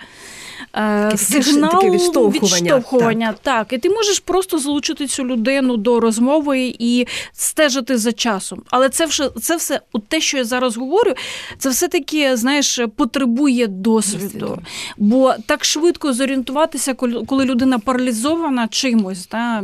е, 0.76 1.12
сигнал 1.18 1.72
таке 1.72 1.90
відштовхування, 1.90 2.56
відштовхування. 2.56 3.28
Так. 3.28 3.68
так, 3.68 3.74
і 3.74 3.78
ти 3.78 3.90
можеш 3.90 4.20
просто 4.20 4.60
залучити 4.60 5.08
цю 5.08 5.26
людину 5.26 5.78
до 5.78 6.00
розмови 6.00 6.76
і 6.80 7.08
стежити 7.34 7.98
за 7.98 8.12
часом. 8.12 8.62
Але 8.70 8.90
це 8.90 9.06
все, 9.06 9.30
це 9.42 9.56
все, 9.56 9.82
от 9.94 10.08
те, 10.08 10.22
що 10.22 10.38
я 10.38 10.44
зараз 10.44 10.78
говорю, 10.78 11.14
це 11.58 11.70
все 11.70 11.88
таки, 11.88 12.38
знаєш, 12.38 12.80
потребує 12.96 13.68
досвіду. 13.68 14.26
досвіду. 14.26 14.60
Бо 14.98 15.34
так 15.46 15.66
швидко 15.66 16.14
зорієнтуватися, 16.14 16.94
коли 17.28 17.46
людина 17.46 17.80
паралізована 17.80 18.68
чимось, 18.68 19.26
та, 19.28 19.64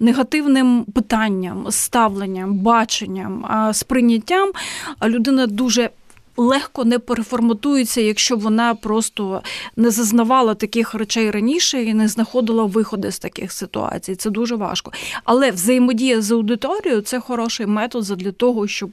негативним 0.00 0.84
питанням, 0.94 1.66
ставленням, 1.70 2.58
баченням, 2.58 3.46
сприйняттям, 3.72 4.52
а 4.98 5.08
людина 5.08 5.46
дуже 5.46 5.90
легко 6.38 6.84
не 6.84 6.98
переформатується, 6.98 8.00
якщо 8.00 8.36
вона 8.36 8.74
просто 8.74 9.42
не 9.76 9.90
зазнавала 9.90 10.54
таких 10.54 10.94
речей 10.94 11.30
раніше 11.30 11.82
і 11.82 11.94
не 11.94 12.08
знаходила 12.08 12.64
виходи 12.64 13.12
з 13.12 13.18
таких 13.18 13.52
ситуацій. 13.52 14.14
Це 14.14 14.30
дуже 14.30 14.56
важко. 14.56 14.92
Але 15.24 15.50
взаємодія 15.50 16.20
з 16.20 16.30
аудиторією 16.30 17.00
це 17.00 17.20
хороший 17.20 17.66
метод 17.66 18.04
для 18.04 18.32
того, 18.32 18.68
щоб 18.68 18.90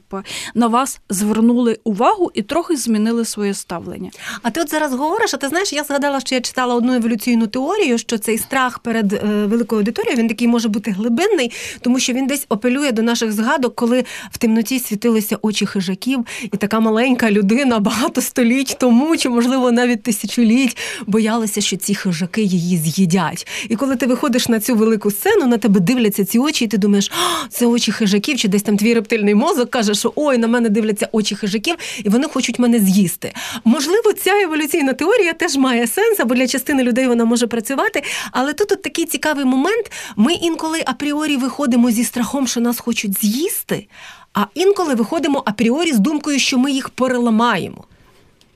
на 0.54 0.66
вас 0.66 1.00
звернули 1.10 1.78
увагу 1.84 2.30
і 2.34 2.42
трохи 2.42 2.76
змінили 2.76 3.24
своє 3.24 3.54
ставлення. 3.54 4.10
А 4.42 4.50
ти 4.50 4.60
от 4.60 4.70
зараз 4.70 4.94
говориш, 4.94 5.34
а 5.34 5.36
ти 5.36 5.48
знаєш, 5.48 5.72
я 5.72 5.84
згадала, 5.84 6.20
що 6.20 6.34
я 6.34 6.40
читала 6.40 6.74
одну 6.74 6.94
еволюційну 6.94 7.46
теорію, 7.46 7.98
що 7.98 8.18
цей 8.18 8.38
страх 8.38 8.78
перед 8.78 9.12
е, 9.12 9.46
великою 9.46 9.80
аудиторією 9.80 10.18
він 10.18 10.28
такий 10.28 10.48
може 10.48 10.68
бути 10.68 10.90
глибинний, 10.90 11.52
тому 11.80 11.98
що 11.98 12.12
він 12.12 12.26
десь 12.26 12.46
апелює 12.48 12.92
до 12.92 13.02
наших 13.02 13.32
згадок, 13.32 13.74
коли 13.74 14.04
в 14.30 14.38
темноті 14.38 14.78
світилися 14.78 15.38
очі 15.42 15.66
хижаків, 15.66 16.26
і 16.42 16.56
така 16.56 16.80
маленька 16.80 17.30
людина 17.36 17.78
багато 17.78 18.20
століть 18.20 18.76
тому, 18.80 19.16
чи, 19.16 19.28
можливо, 19.28 19.72
навіть 19.72 20.02
тисячоліть 20.02 20.76
боялася, 21.06 21.60
що 21.60 21.76
ці 21.76 21.94
хижаки 21.94 22.42
її 22.42 22.76
з'їдять. 22.76 23.46
І 23.68 23.76
коли 23.76 23.96
ти 23.96 24.06
виходиш 24.06 24.48
на 24.48 24.60
цю 24.60 24.74
велику 24.74 25.10
сцену, 25.10 25.46
на 25.46 25.58
тебе 25.58 25.80
дивляться 25.80 26.24
ці 26.24 26.38
очі, 26.38 26.64
і 26.64 26.68
ти 26.68 26.78
думаєш, 26.78 27.12
це 27.50 27.66
очі 27.66 27.92
хижаків, 27.92 28.38
чи 28.38 28.48
десь 28.48 28.62
там 28.62 28.76
твій 28.76 28.94
рептильний 28.94 29.34
мозок 29.34 29.70
каже, 29.70 29.94
що 29.94 30.12
ой, 30.16 30.38
на 30.38 30.48
мене 30.48 30.68
дивляться 30.68 31.08
очі 31.12 31.34
хижаків, 31.34 31.74
і 32.04 32.08
вони 32.08 32.28
хочуть 32.28 32.58
мене 32.58 32.78
з'їсти. 32.78 33.32
Можливо, 33.64 34.12
ця 34.12 34.30
еволюційна 34.30 34.92
теорія 34.92 35.32
теж 35.32 35.56
має 35.56 35.86
сенс, 35.86 36.20
або 36.20 36.34
для 36.34 36.46
частини 36.46 36.82
людей 36.82 37.06
вона 37.06 37.24
може 37.24 37.46
працювати. 37.46 38.02
Але 38.32 38.52
тут 38.52 38.72
от 38.72 38.82
такий 38.82 39.04
цікавий 39.04 39.44
момент. 39.44 39.92
Ми 40.16 40.32
інколи 40.32 40.82
апріорі 40.86 41.36
виходимо 41.36 41.90
зі 41.90 42.04
страхом, 42.04 42.46
що 42.46 42.60
нас 42.60 42.78
хочуть 42.78 43.20
з'їсти. 43.20 43.88
А 44.36 44.46
інколи 44.54 44.94
виходимо 44.94 45.42
апріорі 45.46 45.92
з 45.92 45.98
думкою, 45.98 46.38
що 46.38 46.58
ми 46.58 46.72
їх 46.72 46.88
переламаємо. 46.88 47.84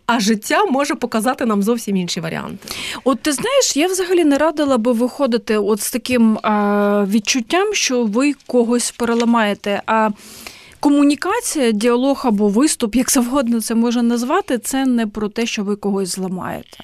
А 0.06 0.20
життя 0.20 0.64
може 0.64 0.94
показати 0.94 1.46
нам 1.46 1.62
зовсім 1.62 1.96
інші 1.96 2.20
варіанти. 2.20 2.68
От 3.04 3.20
ти 3.22 3.32
знаєш, 3.32 3.76
я 3.76 3.87
взагалі 3.87 4.25
не 4.25 4.38
радила 4.38 4.78
би 4.78 4.92
виходити 4.92 5.58
от 5.58 5.80
з 5.80 5.90
таким 5.90 6.38
а, 6.42 7.04
відчуттям, 7.08 7.75
що 7.75 8.04
ви 8.04 8.34
когось 8.46 8.90
переламаєте. 8.90 9.82
А 9.87 10.10
комунікація, 10.80 11.72
діалог 11.72 12.20
або 12.25 12.49
виступ, 12.49 12.94
як 12.94 13.10
завгодно 13.10 13.60
це 13.60 13.75
можна 13.75 14.02
назвати, 14.02 14.58
це 14.58 14.87
не 14.87 15.06
про 15.06 15.28
те, 15.28 15.46
що 15.46 15.64
ви 15.64 15.76
когось 15.76 16.08
зламаєте. 16.08 16.78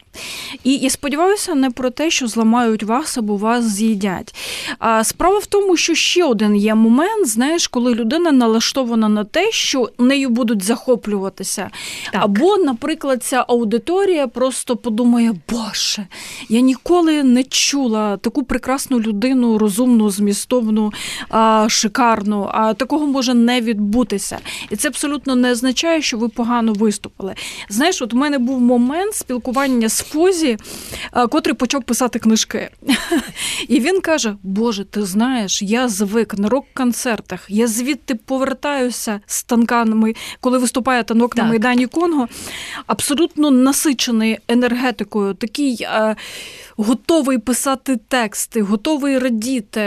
І 0.64 0.76
я 0.76 0.90
сподіваюся, 0.90 1.54
не 1.54 1.70
про 1.70 1.90
те, 1.90 2.10
що 2.10 2.26
зламають 2.26 2.82
вас 2.82 3.18
або 3.18 3.36
вас 3.36 3.64
з'їдять. 3.64 4.34
А 4.78 5.04
справа 5.04 5.38
в 5.38 5.46
тому, 5.46 5.76
що 5.76 5.94
ще 5.94 6.24
один 6.24 6.56
є 6.56 6.74
момент, 6.74 7.28
знаєш, 7.28 7.68
коли 7.68 7.94
людина 7.94 8.32
налаштована 8.32 9.08
на 9.08 9.24
те, 9.24 9.50
що 9.52 9.90
нею 9.98 10.30
будуть 10.30 10.62
захоплюватися. 10.62 11.70
Так. 12.12 12.24
Або, 12.24 12.56
наприклад, 12.56 13.22
ця 13.22 13.44
аудиторія 13.48 14.26
просто 14.26 14.76
подумає, 14.76 15.34
Боже, 15.48 16.06
я 16.48 16.60
ніколи 16.60 17.22
не 17.22 17.44
чула 17.44 18.16
таку 18.16 18.42
прекрасну 18.42 19.00
людину, 19.00 19.58
розумну, 19.58 20.10
змістовну, 20.10 20.92
шикарну, 21.68 22.50
а 22.52 22.74
такого 22.74 23.06
може 23.06 23.34
не 23.34 23.60
відбутися. 23.86 24.38
І 24.70 24.76
це 24.76 24.88
абсолютно 24.88 25.36
не 25.36 25.52
означає, 25.52 26.02
що 26.02 26.18
ви 26.18 26.28
погано 26.28 26.72
виступили. 26.72 27.34
Знаєш, 27.68 28.02
от 28.02 28.14
у 28.14 28.16
мене 28.16 28.38
був 28.38 28.60
момент 28.60 29.14
спілкування 29.14 29.88
з 29.88 30.02
Фозі, 30.02 30.56
котрий 31.30 31.54
почав 31.54 31.82
писати 31.82 32.18
книжки. 32.18 32.70
І 33.68 33.80
він 33.80 34.00
каже: 34.00 34.36
Боже, 34.42 34.84
ти 34.84 35.02
знаєш, 35.02 35.62
я 35.62 35.88
звик 35.88 36.38
на 36.38 36.48
рок-концертах, 36.48 37.46
я 37.48 37.66
звідти 37.66 38.14
повертаюся 38.14 39.20
з 39.26 39.42
танками, 39.42 40.14
коли 40.40 40.58
виступає 40.58 41.04
танок 41.04 41.34
так. 41.34 41.44
на 41.44 41.50
Майдані 41.50 41.86
Конго, 41.86 42.28
абсолютно 42.86 43.50
насичений 43.50 44.38
енергетикою, 44.48 45.34
такий. 45.34 45.82
А, 45.82 46.16
Готовий 46.78 47.38
писати 47.38 47.96
тексти, 48.08 48.62
готовий 48.62 49.18
радіти. 49.18 49.80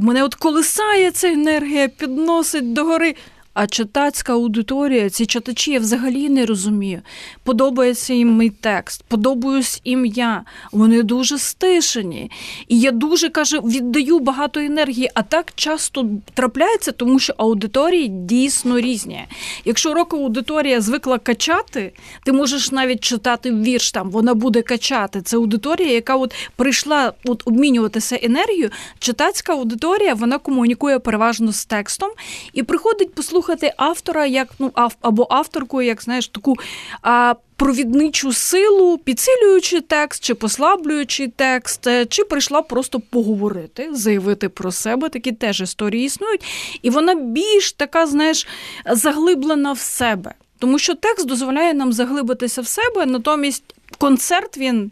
Мене 0.00 0.24
от 0.24 0.34
колисає 0.34 1.10
ця 1.10 1.28
енергія, 1.28 1.88
підносить 1.88 2.72
догори. 2.72 3.14
А 3.54 3.66
читацька 3.66 4.32
аудиторія, 4.32 5.10
ці 5.10 5.26
читачі 5.26 5.70
я 5.70 5.78
взагалі 5.78 6.28
не 6.28 6.46
розумію. 6.46 7.02
Подобається 7.44 8.14
їм 8.14 8.36
мій 8.36 8.50
текст, 8.50 9.04
подобаюсь 9.08 9.80
їм 9.84 10.06
я. 10.06 10.44
Вони 10.72 11.02
дуже 11.02 11.38
стишені. 11.38 12.30
І 12.68 12.80
я 12.80 12.90
дуже 12.90 13.28
каже, 13.28 13.58
віддаю 13.58 14.18
багато 14.18 14.60
енергії. 14.60 15.10
А 15.14 15.22
так 15.22 15.52
часто 15.54 16.06
трапляється, 16.34 16.92
тому 16.92 17.18
що 17.18 17.34
аудиторії 17.36 18.08
дійсно 18.08 18.80
різні. 18.80 19.24
Якщо 19.64 19.94
року 19.94 20.16
аудиторія 20.16 20.80
звикла 20.80 21.18
качати, 21.18 21.92
ти 22.24 22.32
можеш 22.32 22.72
навіть 22.72 23.00
читати 23.00 23.52
вірш 23.52 23.92
там, 23.92 24.10
вона 24.10 24.34
буде 24.34 24.62
качати. 24.62 25.22
Це 25.22 25.36
аудиторія, 25.36 25.92
яка 25.92 26.16
от 26.16 26.34
прийшла 26.56 27.12
от 27.24 27.42
обмінюватися 27.44 28.18
енергією. 28.22 28.70
Читацька 28.98 29.52
аудиторія 29.52 30.14
вона 30.14 30.38
комунікує 30.38 30.98
переважно 30.98 31.52
з 31.52 31.64
текстом 31.64 32.10
і 32.52 32.62
приходить 32.62 33.14
послухати 33.14 33.43
слухати 33.44 33.72
автора, 33.76 34.26
як 34.26 34.48
ну 34.58 34.72
або 35.00 35.26
авторку, 35.30 35.82
як 35.82 36.02
знаєш, 36.02 36.28
таку 36.28 36.56
а, 37.02 37.34
провідничу 37.56 38.32
силу, 38.32 38.98
підсилюючи 38.98 39.80
текст 39.80 40.24
чи 40.24 40.34
послаблюючи 40.34 41.28
текст, 41.36 41.86
е, 41.86 42.06
чи 42.06 42.24
прийшла 42.24 42.62
просто 42.62 43.00
поговорити, 43.00 43.88
заявити 43.92 44.48
про 44.48 44.72
себе. 44.72 45.08
Такі 45.08 45.32
теж 45.32 45.60
історії 45.60 46.04
існують, 46.04 46.44
і 46.82 46.90
вона 46.90 47.14
більш 47.14 47.72
така, 47.72 48.06
знаєш, 48.06 48.46
заглиблена 48.90 49.72
в 49.72 49.78
себе. 49.78 50.34
Тому 50.58 50.78
що 50.78 50.94
текст 50.94 51.26
дозволяє 51.26 51.74
нам 51.74 51.92
заглибитися 51.92 52.60
в 52.60 52.66
себе, 52.66 53.06
натомість 53.06 53.64
концерт 53.98 54.58
він 54.58 54.90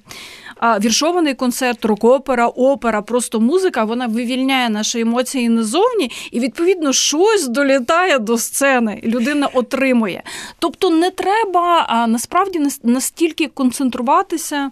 віршований 0.62 1.35
концерт, 1.35 1.85
рок-опера, 1.85 2.46
опера, 2.46 3.03
просто 3.03 3.40
музика, 3.40 3.85
вона 3.85 4.07
вивільняє 4.07 4.68
наші 4.68 5.01
емоції 5.01 5.48
назовні, 5.48 6.11
і 6.31 6.40
відповідно 6.40 6.92
щось 6.92 7.48
долітає 7.48 8.18
до 8.18 8.38
сцени, 8.38 9.01
людина 9.05 9.46
отримує. 9.46 10.22
Тобто 10.59 10.90
не 10.90 11.11
треба 11.11 11.87
а, 11.88 12.07
насправді 12.07 12.61
настільки 12.83 13.46
концентруватися 13.46 14.70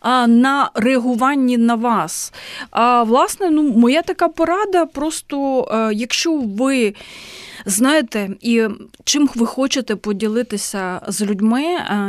а, 0.00 0.26
на 0.26 0.70
реагуванні 0.74 1.56
на 1.56 1.74
вас. 1.74 2.32
А 2.70 3.02
власне, 3.02 3.50
ну 3.50 3.62
моя 3.62 4.02
така 4.02 4.28
порада, 4.28 4.86
просто 4.86 5.68
а, 5.70 5.92
якщо 5.92 6.36
ви. 6.36 6.94
Знаєте, 7.64 8.30
і 8.40 8.62
чим 9.04 9.30
ви 9.34 9.46
хочете 9.46 9.96
поділитися 9.96 11.00
з 11.08 11.22
людьми, 11.22 11.62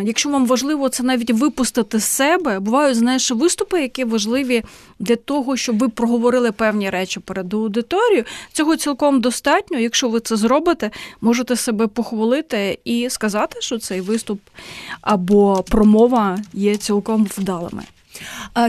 якщо 0.03 0.29
вам 0.29 0.45
важливо 0.45 0.89
це 0.89 1.03
навіть 1.03 1.31
випустити 1.31 1.99
з 1.99 2.03
себе, 2.03 2.59
бувають 2.59 2.97
знаєш, 2.97 3.31
виступи, 3.31 3.81
які 3.81 4.03
важливі 4.03 4.63
для 4.99 5.15
того, 5.15 5.57
щоб 5.57 5.77
ви 5.77 5.89
проговорили 5.89 6.51
певні 6.51 6.89
речі 6.89 7.19
перед 7.19 7.53
аудиторією. 7.53 8.25
Цього 8.51 8.75
цілком 8.75 9.21
достатньо. 9.21 9.79
Якщо 9.79 10.09
ви 10.09 10.19
це 10.19 10.35
зробите, 10.35 10.91
можете 11.21 11.55
себе 11.55 11.87
похвалити 11.87 12.79
і 12.83 13.09
сказати, 13.09 13.61
що 13.61 13.77
цей 13.77 14.01
виступ 14.01 14.39
або 15.01 15.63
промова 15.69 16.39
є 16.53 16.77
цілком 16.77 17.27
вдалими. 17.37 17.83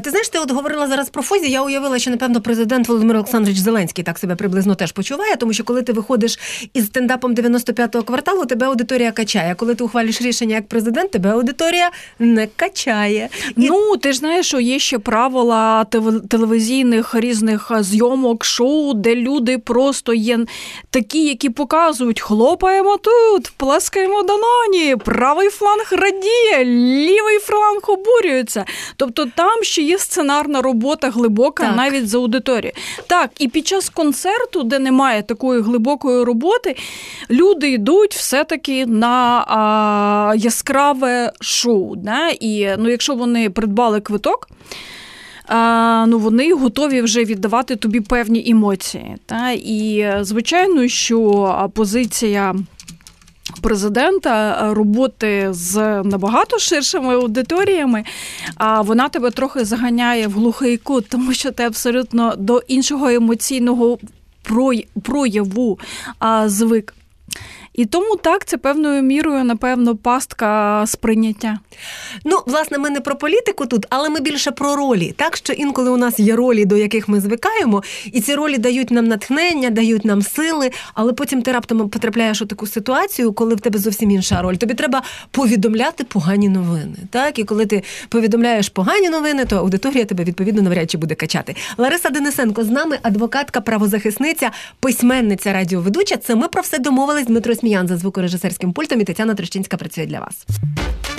Ти 0.03 0.11
знаєш, 0.11 0.29
ти 0.29 0.39
от 0.39 0.51
говорила 0.51 0.87
зараз 0.89 1.11
про 1.11 1.23
Фозі. 1.23 1.51
Я 1.51 1.63
уявила, 1.63 1.99
що 1.99 2.11
напевно 2.11 2.41
президент 2.41 2.89
Володимир 2.89 3.17
Олександрович 3.17 3.59
Зеленський 3.59 4.05
так 4.05 4.19
себе 4.19 4.37
приблизно 4.37 4.75
теж 4.75 4.93
почуває, 4.93 5.37
тому 5.37 5.53
що 5.53 5.65
коли 5.65 5.83
ти 5.83 5.93
виходиш 5.93 6.39
із 6.75 6.87
стендапом 6.87 7.35
95-го 7.35 8.03
кварталу, 8.03 8.47
тебе 8.47 8.67
аудиторія 8.67 9.13
качає. 9.13 9.55
Коли 9.55 9.75
ти 9.75 9.85
ухвалюєш 9.85 10.23
рішення 10.23 10.55
як 10.55 10.69
президент, 10.69 11.11
тебе 11.11 11.31
аудиторія 11.31 11.91
не 12.19 12.47
качає. 12.57 13.29
І... 13.57 13.67
Ну 13.69 13.97
ти 13.97 14.13
ж 14.13 14.19
знаєш, 14.19 14.47
що 14.47 14.61
є 14.61 14.79
ще 14.79 14.99
правила 14.99 15.85
телевізійних 16.29 17.15
різних 17.15 17.73
зйомок, 17.81 18.45
шоу, 18.45 18.95
де 18.95 19.15
люди 19.15 19.59
просто 19.59 20.15
є 20.15 20.39
такі, 20.91 21.25
які 21.25 21.51
показують: 21.51 22.21
хлопаємо 22.21 22.97
тут, 22.97 23.53
плескаємо 23.57 24.23
долоні, 24.23 24.97
правий 24.97 25.49
фланг 25.49 25.89
радіє, 25.93 26.65
лівий 26.65 27.39
фланг 27.39 27.81
обурюється. 27.89 28.65
Тобто 28.97 29.27
там 29.35 29.63
ще 29.63 29.83
є 29.83 29.99
сценарна 29.99 30.63
робота 30.63 31.11
глибока 31.11 31.67
Так. 31.67 31.77
навіть 31.77 32.09
з 32.09 32.15
аудиторією. 32.15 32.73
Так, 33.07 33.31
і 33.39 33.49
під 33.49 33.67
час 33.67 33.89
концерту, 33.89 34.63
де 34.63 34.79
немає 34.79 35.23
такої 35.23 35.61
глибокої 35.61 36.25
роботи, 36.25 36.77
люди 37.31 37.71
йдуть 37.71 38.15
все-таки 38.15 38.87
на 38.87 39.45
а, 39.49 40.35
яскраве 40.37 41.33
шоу. 41.41 41.97
Да? 41.97 42.29
І 42.29 42.69
ну, 42.79 42.89
якщо 42.89 43.15
вони 43.15 43.51
придбали 43.51 44.01
квиток. 44.01 44.49
А, 45.47 46.05
ну, 46.09 46.19
вони 46.19 46.53
готові 46.53 47.03
вже 47.03 47.25
віддавати 47.25 47.77
тобі 47.77 48.01
певні 48.01 48.51
емоції. 48.51 49.17
Та? 49.27 49.51
І 49.51 50.13
звичайно, 50.21 50.89
що 50.89 51.71
позиція 51.75 52.55
президента 53.61 54.61
е, 54.71 54.75
роботи 54.75 55.49
з 55.51 56.03
набагато 56.03 56.59
ширшими 56.59 57.15
аудиторіями, 57.15 58.05
а 58.55 58.81
вона 58.81 59.09
тебе 59.09 59.31
трохи 59.31 59.65
заганяє 59.65 60.27
в 60.27 60.33
глухий 60.33 60.77
кут, 60.77 61.09
тому 61.09 61.33
що 61.33 61.51
ти 61.51 61.63
абсолютно 61.63 62.35
до 62.37 62.63
іншого 62.69 63.09
емоційного 63.09 63.99
прояву 65.03 65.79
звик. 66.47 66.95
І 67.75 67.85
тому 67.85 68.17
так, 68.17 68.45
це 68.45 68.59
певною 68.59 69.03
мірою, 69.03 69.45
напевно, 69.45 69.97
пастка 69.97 70.85
сприйняття. 70.87 71.59
Ну, 72.25 72.39
власне, 72.47 72.79
ми 72.79 72.91
не 72.91 73.01
про 73.01 73.17
політику 73.17 73.67
тут, 73.67 73.87
але 73.91 74.09
ми 74.09 74.21
більше 74.21 74.51
про 74.51 74.77
ролі. 74.77 75.15
Так 75.17 75.37
що 75.37 75.53
інколи 75.53 75.91
у 75.91 75.97
нас 75.97 76.19
є 76.19 76.37
ролі, 76.37 76.65
до 76.65 76.77
яких 76.77 77.09
ми 77.09 77.21
звикаємо, 77.21 77.83
і 78.13 78.21
ці 78.21 78.35
ролі 78.35 78.59
дають 78.59 78.91
нам 78.91 79.05
натхнення, 79.05 79.71
дають 79.71 80.05
нам 80.05 80.23
сили, 80.23 80.71
але 80.95 81.13
потім 81.13 81.43
ти 81.43 81.53
раптом 81.53 81.89
потрапляєш 81.89 82.43
у 82.43 82.47
таку 82.47 82.67
ситуацію, 82.67 83.33
коли 83.33 83.55
в 83.55 83.61
тебе 83.61 83.79
зовсім 83.79 84.11
інша 84.11 84.43
роль. 84.43 84.55
Тобі 84.55 84.75
треба 84.75 85.03
повідомляти 85.31 86.05
погані 86.05 86.49
новини. 86.49 86.97
Так, 87.11 87.39
і 87.39 87.45
коли 87.45 87.67
ти 87.67 87.83
повідомляєш 88.09 88.69
погані 88.69 89.09
новини, 89.09 89.45
то 89.45 89.57
аудиторія 89.57 90.05
тебе 90.05 90.25
відповідно 90.25 90.63
навряд 90.63 90.91
чи 90.91 90.99
буде 90.99 91.15
качати. 91.15 91.57
Лариса 91.79 92.11
Денисенко 92.11 92.65
з 92.65 92.71
нами, 92.71 92.99
адвокатка, 93.03 93.61
правозахисниця, 93.61 94.51
письменниця, 94.81 95.53
радіоведуча. 95.53 96.17
Це 96.17 96.35
ми 96.35 96.49
про 96.49 96.63
все 96.63 96.79
домовились. 96.79 97.27
Дмитро 97.27 97.55
Сміян 97.63 97.89
за 97.89 97.97
звукорежисерським 97.97 98.73
пультом 98.73 99.01
і 99.01 99.05
Тетяна 99.05 99.35
Трещинська 99.35 99.77
працює 99.77 100.07
для 100.07 100.21
вас. 100.21 100.47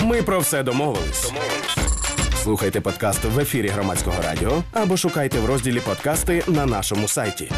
Ми 0.00 0.22
про 0.22 0.38
все 0.40 0.62
домовились. 0.62 1.32
Слухайте 2.42 2.80
подкаст 2.80 3.24
в 3.24 3.38
ефірі 3.38 3.68
громадського 3.68 4.22
радіо 4.22 4.62
або 4.72 4.96
шукайте 4.96 5.40
в 5.40 5.44
розділі 5.44 5.80
подкасти 5.80 6.42
на 6.46 6.66
нашому 6.66 7.08
сайті. 7.08 7.50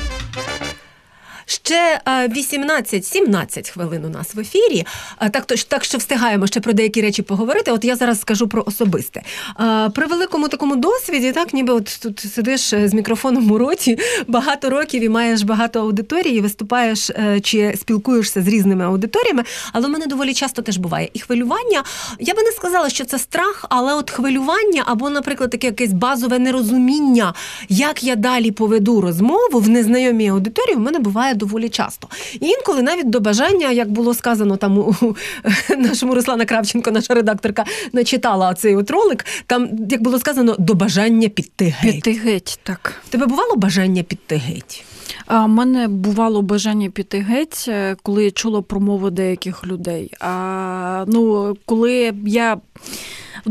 Ще 1.49 2.01
е, 2.07 2.29
18-17 2.29 3.71
хвилин 3.73 4.05
у 4.05 4.09
нас 4.09 4.35
в 4.35 4.41
ефірі. 4.41 4.87
Е, 5.21 5.31
Так, 5.31 5.45
то 5.45 5.55
так 5.57 5.85
що 5.85 5.99
встигаємо 5.99 6.47
ще 6.47 6.61
про 6.61 6.73
деякі 6.73 7.03
речі 7.03 7.23
поговорити. 7.23 7.73
От 7.73 7.85
я 7.85 7.97
зараз 7.97 8.21
скажу 8.21 8.49
про 8.49 8.63
особисте. 8.67 9.23
Е, 9.61 9.91
При 9.91 10.07
великому 10.07 10.49
такому 10.49 10.77
досвіді, 10.77 11.33
так 11.33 11.55
ніби 11.55 11.73
от 11.73 11.99
тут 12.03 12.21
сидиш 12.21 12.73
е, 12.73 12.89
з 12.89 12.95
мікрофоном 12.95 13.51
у 13.51 13.59
роті 13.59 13.99
багато 14.27 14.71
років 14.71 15.03
і 15.03 15.09
маєш 15.09 15.43
багато 15.43 15.81
аудиторії, 15.81 16.41
виступаєш 16.41 17.11
е, 17.11 17.41
чи 17.41 17.75
спілкуєшся 17.77 18.43
з 18.43 18.49
різними 18.49 18.85
аудиторіями. 18.85 19.45
Але 19.73 19.87
в 19.87 19.91
мене 19.91 20.07
доволі 20.07 20.35
часто 20.35 20.63
теж 20.63 20.77
буває. 20.77 21.11
І 21.13 21.19
хвилювання. 21.19 21.85
Я 22.21 22.35
би 22.35 22.43
не 22.43 22.51
сказала, 22.51 22.89
що 22.89 23.05
це 23.05 23.19
страх, 23.19 23.65
але 23.69 23.95
от 23.95 24.11
хвилювання 24.11 24.83
або, 24.87 25.11
наприклад, 25.11 25.51
таке 25.51 25.67
якесь 25.67 25.93
базове 25.93 26.39
нерозуміння, 26.39 27.35
як 27.69 28.05
я 28.05 28.17
далі 28.17 28.51
поведу 28.51 29.01
розмову 29.01 29.61
в 29.61 29.69
незнайомій 29.69 30.29
аудиторії, 30.29 30.77
в 30.77 30.81
мене 30.81 30.99
буває 30.99 31.35
доволі 31.37 31.68
часто. 31.68 32.09
І 32.40 32.46
інколи 32.46 32.83
навіть 32.83 33.11
до 33.11 33.20
бажання, 33.20 33.70
як 33.70 33.90
було 33.90 34.14
сказано 34.14 34.57
там 34.57 34.79
у 34.79 34.96
у 35.01 35.14
нашому 35.77 36.14
Руслана 36.14 36.44
Кравченко, 36.44 36.90
наша 36.90 37.14
редакторка, 37.14 37.64
начитала 37.92 38.55
цей 38.55 38.77
от 38.77 38.90
ролик. 38.90 39.27
Там, 39.46 39.68
як 39.90 40.03
було 40.03 40.18
сказано, 40.18 40.57
до 40.59 40.75
бажання 40.75 41.29
піти 41.29 41.75
геть. 41.79 41.94
Піти 41.94 42.12
геть, 42.12 42.59
так. 42.62 43.03
Тебе 43.09 43.27
бувало 43.27 43.57
бажання 43.57 44.03
піти 44.03 44.37
геть? 44.37 44.85
А 45.27 45.46
мене 45.46 45.88
бувало 45.88 46.42
бажання 46.42 46.90
піти 46.90 47.18
геть, 47.18 47.64
е, 47.68 47.96
коли 48.03 48.25
я 48.25 48.31
чула 48.31 48.62
промови 48.62 49.11
деяких 49.11 49.66
людей. 49.66 50.12
А 50.20 51.05
ну, 51.09 51.57
коли 51.64 52.14
я. 52.27 52.57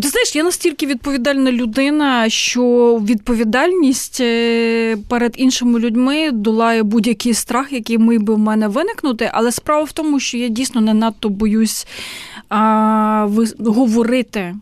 Ти 0.02 0.08
знаєш, 0.08 0.36
я 0.36 0.44
настільки 0.44 0.86
відповідальна 0.86 1.52
людина, 1.52 2.30
що 2.30 2.96
відповідальність 3.06 4.18
е, 4.22 4.98
перед 5.10 5.34
іншими 5.38 5.80
людьми 5.80 6.32
долає 6.32 6.84
будь-який 6.84 7.34
страх, 7.34 7.74
який 7.74 7.98
міг 7.98 8.22
би 8.22 8.34
в 8.34 8.40
мене 8.40 8.68
виникнути. 8.68 9.30
Але 9.34 9.52
справа 9.52 9.84
в 9.84 9.92
тому, 9.92 10.20
що 10.20 10.38
я 10.38 10.48
дійсно 10.48 10.82
не 10.82 10.94
надто 10.94 11.30
боюсь 11.30 11.88
а, 12.50 13.30
говорити 13.60 14.56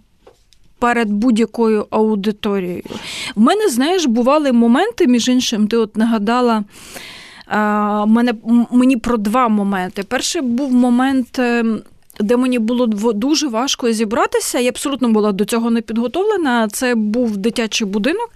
перед 0.80 1.12
будь-якою 1.12 1.86
аудиторією. 1.90 2.84
В 3.36 3.42
мене, 3.42 3.70
знаєш, 3.70 4.06
бували 4.06 4.52
моменти, 4.52 5.08
між 5.08 5.28
іншим, 5.28 5.68
ти 5.68 5.78
от 5.78 5.98
нагадала. 5.98 6.64
А, 7.48 8.06
мене, 8.06 8.34
мені 8.72 8.98
про 8.98 9.18
два 9.18 9.48
моменти. 9.48 10.04
Перший 10.04 10.42
був 10.42 10.74
момент, 10.74 11.40
е, 11.40 11.66
де 12.20 12.38
мені 12.38 12.60
було 12.60 12.86
дуже 13.14 13.48
важко 13.48 13.92
зібратися. 13.92 14.60
Я 14.60 14.70
абсолютно 14.70 15.10
була 15.10 15.32
до 15.32 15.46
цього 15.46 15.72
не 15.72 15.82
підготовлена. 15.82 16.68
Це 16.68 16.96
був 16.96 17.38
дитячий 17.38 17.88
будинок. 17.88 18.30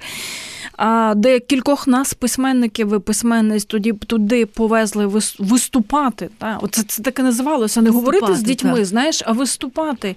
А, 0.78 1.14
Де 1.16 1.40
кількох 1.40 1.88
нас, 1.88 2.14
письменників 2.14 2.96
і 2.96 3.00
письменниць, 3.00 3.66
тоді 3.66 3.94
туди 3.94 4.46
повезли 4.46 5.08
вис- 5.08 5.36
виступати. 5.40 6.30
Та? 6.38 6.60
Оце 6.62 6.84
це 6.84 7.04
таке 7.04 7.24
називалося. 7.24 7.82
Не 7.82 7.90
говорити 7.90 8.36
з 8.36 8.42
дітьми, 8.44 8.74
так. 8.76 8.86
знаєш, 8.86 9.24
а 9.26 9.32
виступати. 9.32 10.16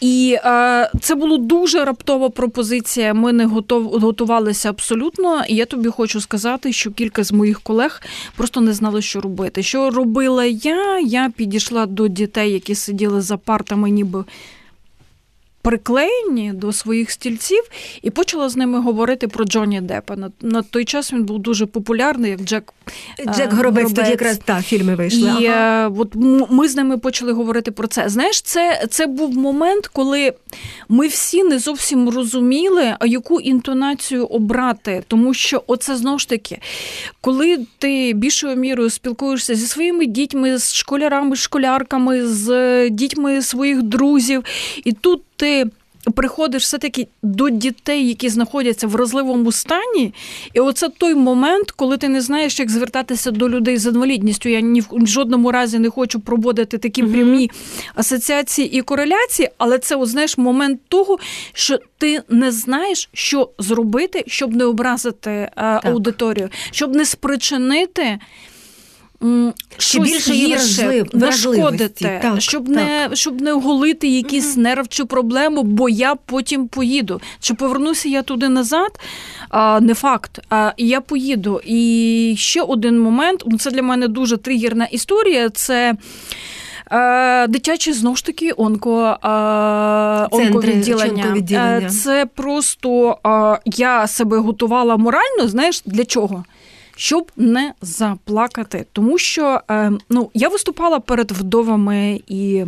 І 0.00 0.38
е, 0.44 0.90
це 1.00 1.14
була 1.14 1.38
дуже 1.38 1.84
раптова 1.84 2.30
пропозиція. 2.30 3.14
Ми 3.14 3.32
не 3.32 3.46
готов, 3.46 3.84
готувалися 3.84 4.68
абсолютно. 4.68 5.42
І 5.48 5.54
я 5.54 5.66
тобі 5.66 5.88
хочу 5.88 6.20
сказати, 6.20 6.72
що 6.72 6.90
кілька 6.90 7.24
з 7.24 7.32
моїх 7.32 7.60
колег 7.60 8.02
просто 8.36 8.60
не 8.60 8.72
знали, 8.72 9.02
що 9.02 9.20
робити. 9.20 9.62
Що 9.62 9.90
робила 9.90 10.44
я? 10.44 10.98
Я 10.98 11.30
підійшла 11.36 11.86
до 11.86 12.08
дітей, 12.08 12.52
які 12.52 12.74
сиділи 12.74 13.20
за 13.20 13.36
партами, 13.36 13.90
ніби. 13.90 14.24
Приклеєні 15.62 16.52
до 16.52 16.72
своїх 16.72 17.10
стільців 17.10 17.62
і 18.02 18.10
почала 18.10 18.48
з 18.48 18.56
ними 18.56 18.80
говорити 18.80 19.28
про 19.28 19.44
Джонні 19.44 19.80
Деппа. 19.80 20.16
На, 20.16 20.30
на 20.40 20.62
той 20.62 20.84
час 20.84 21.12
він 21.12 21.24
був 21.24 21.38
дуже 21.38 21.66
популярний, 21.66 22.30
як 22.30 22.40
Джек 22.40 22.72
Джек 23.18 23.52
е, 23.52 23.56
Горобець, 23.56 23.92
тоді 23.92 24.10
якраз 24.10 24.38
та 24.44 24.62
фільми 24.62 24.94
вийшли. 24.94 25.32
І 25.40 25.46
ага. 25.46 25.86
е, 25.86 25.92
от 25.98 26.14
ми 26.50 26.68
з 26.68 26.76
ними 26.76 26.98
почали 26.98 27.32
говорити 27.32 27.70
про 27.70 27.88
це. 27.88 28.08
Знаєш, 28.08 28.42
це, 28.42 28.86
це 28.90 29.06
був 29.06 29.36
момент, 29.36 29.86
коли 29.86 30.32
ми 30.88 31.06
всі 31.06 31.44
не 31.44 31.58
зовсім 31.58 32.08
розуміли, 32.08 32.96
а 32.98 33.06
яку 33.06 33.40
інтонацію 33.40 34.26
обрати. 34.26 35.04
Тому 35.08 35.34
що 35.34 35.62
оце 35.66 35.96
знову 35.96 36.18
ж 36.18 36.28
таки, 36.28 36.58
коли 37.20 37.66
ти 37.78 38.12
більшою 38.12 38.56
мірою 38.56 38.90
спілкуєшся 38.90 39.54
зі 39.54 39.66
своїми 39.66 40.06
дітьми, 40.06 40.58
з 40.58 40.74
школярами, 40.74 41.36
школярками, 41.36 42.26
з 42.26 42.90
дітьми 42.90 43.42
своїх 43.42 43.82
друзів, 43.82 44.44
і 44.84 44.92
тут 44.92 45.22
ти. 45.42 45.66
Приходиш 46.14 46.62
все-таки 46.62 47.08
до 47.22 47.50
дітей, 47.50 48.08
які 48.08 48.28
знаходяться 48.28 48.86
в 48.86 48.90
вразливому 48.90 49.52
стані, 49.52 50.14
і 50.54 50.60
оце 50.60 50.88
той 50.88 51.14
момент, 51.14 51.70
коли 51.70 51.96
ти 51.96 52.08
не 52.08 52.20
знаєш, 52.20 52.60
як 52.60 52.70
звертатися 52.70 53.30
до 53.30 53.48
людей 53.48 53.76
з 53.76 53.86
інвалідністю. 53.86 54.48
Я 54.48 54.60
ні 54.60 54.80
в 54.90 55.06
жодному 55.06 55.52
разі 55.52 55.78
не 55.78 55.90
хочу 55.90 56.20
проводити 56.20 56.78
такі 56.78 57.02
Мгм. 57.02 57.12
прямі 57.12 57.50
асоціації 57.94 58.78
і 58.78 58.82
кореляції, 58.82 59.48
але 59.58 59.78
це 59.78 59.96
от, 59.96 60.08
знаєш, 60.08 60.38
момент 60.38 60.80
того, 60.88 61.18
що 61.52 61.78
ти 61.98 62.22
не 62.28 62.52
знаєш, 62.52 63.08
що 63.12 63.50
зробити, 63.58 64.24
щоб 64.26 64.54
не 64.54 64.64
образити 64.64 65.30
е, 65.30 65.50
аудиторію, 65.56 66.48
щоб 66.70 66.94
не 66.94 67.04
спричинити. 67.04 68.18
Щось 69.78 70.10
більше 70.10 70.32
гірше, 70.32 71.04
нашкодити, 71.12 72.20
Так, 72.22 72.40
щоб, 72.40 72.66
так. 72.66 72.74
Не, 72.74 73.08
щоб 73.12 73.40
не 73.40 73.52
оголити 73.52 74.08
якийсь 74.08 74.56
нерв 74.56 74.88
чи 74.88 75.04
проблему, 75.04 75.62
бо 75.62 75.88
я 75.88 76.14
потім 76.14 76.68
поїду. 76.68 77.20
Чи 77.40 77.54
повернуся 77.54 78.08
я 78.08 78.22
туди 78.22 78.48
назад? 78.48 78.98
А, 79.48 79.80
не 79.80 79.94
факт. 79.94 80.38
А, 80.50 80.72
я 80.76 81.00
поїду. 81.00 81.60
І 81.64 82.34
ще 82.38 82.62
один 82.62 83.00
момент, 83.00 83.42
ну, 83.46 83.58
це 83.58 83.70
для 83.70 83.82
мене 83.82 84.08
дуже 84.08 84.36
тригерна 84.36 84.84
історія. 84.84 85.50
Це 85.50 85.94
е, 86.92 87.46
дитячі 87.46 87.92
знову 87.92 88.16
ж 88.16 88.24
таки 88.24 88.52
онко, 88.56 89.02
е, 89.24 89.28
онковідділення. 90.30 91.24
Е, 91.86 91.88
Це 91.90 92.26
просто 92.26 93.18
я 93.64 94.06
себе 94.06 94.38
готувала 94.38 94.96
морально, 94.96 95.48
знаєш, 95.48 95.82
для 95.86 96.04
чого? 96.04 96.44
Щоб 97.02 97.32
не 97.36 97.72
заплакати. 97.80 98.86
Тому 98.92 99.18
що 99.18 99.60
е, 99.70 99.92
ну, 100.08 100.30
я 100.34 100.48
виступала 100.48 101.00
перед 101.00 101.32
вдовами 101.32 102.20
і 102.26 102.64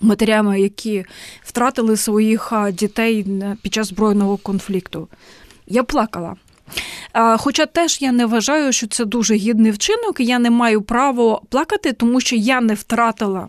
матерями, 0.00 0.60
які 0.60 1.04
втратили 1.44 1.96
своїх 1.96 2.52
дітей 2.72 3.26
під 3.62 3.74
час 3.74 3.88
збройного 3.88 4.36
конфлікту. 4.36 5.08
Я 5.66 5.82
плакала. 5.82 6.36
Хоча 7.38 7.66
теж 7.66 8.02
я 8.02 8.12
не 8.12 8.26
вважаю, 8.26 8.72
що 8.72 8.86
це 8.86 9.04
дуже 9.04 9.34
гідний 9.34 9.72
вчинок, 9.72 10.20
і 10.20 10.24
я 10.24 10.38
не 10.38 10.50
маю 10.50 10.82
права 10.82 11.40
плакати, 11.48 11.92
тому 11.92 12.20
що 12.20 12.36
я 12.36 12.60
не 12.60 12.74
втратила 12.74 13.48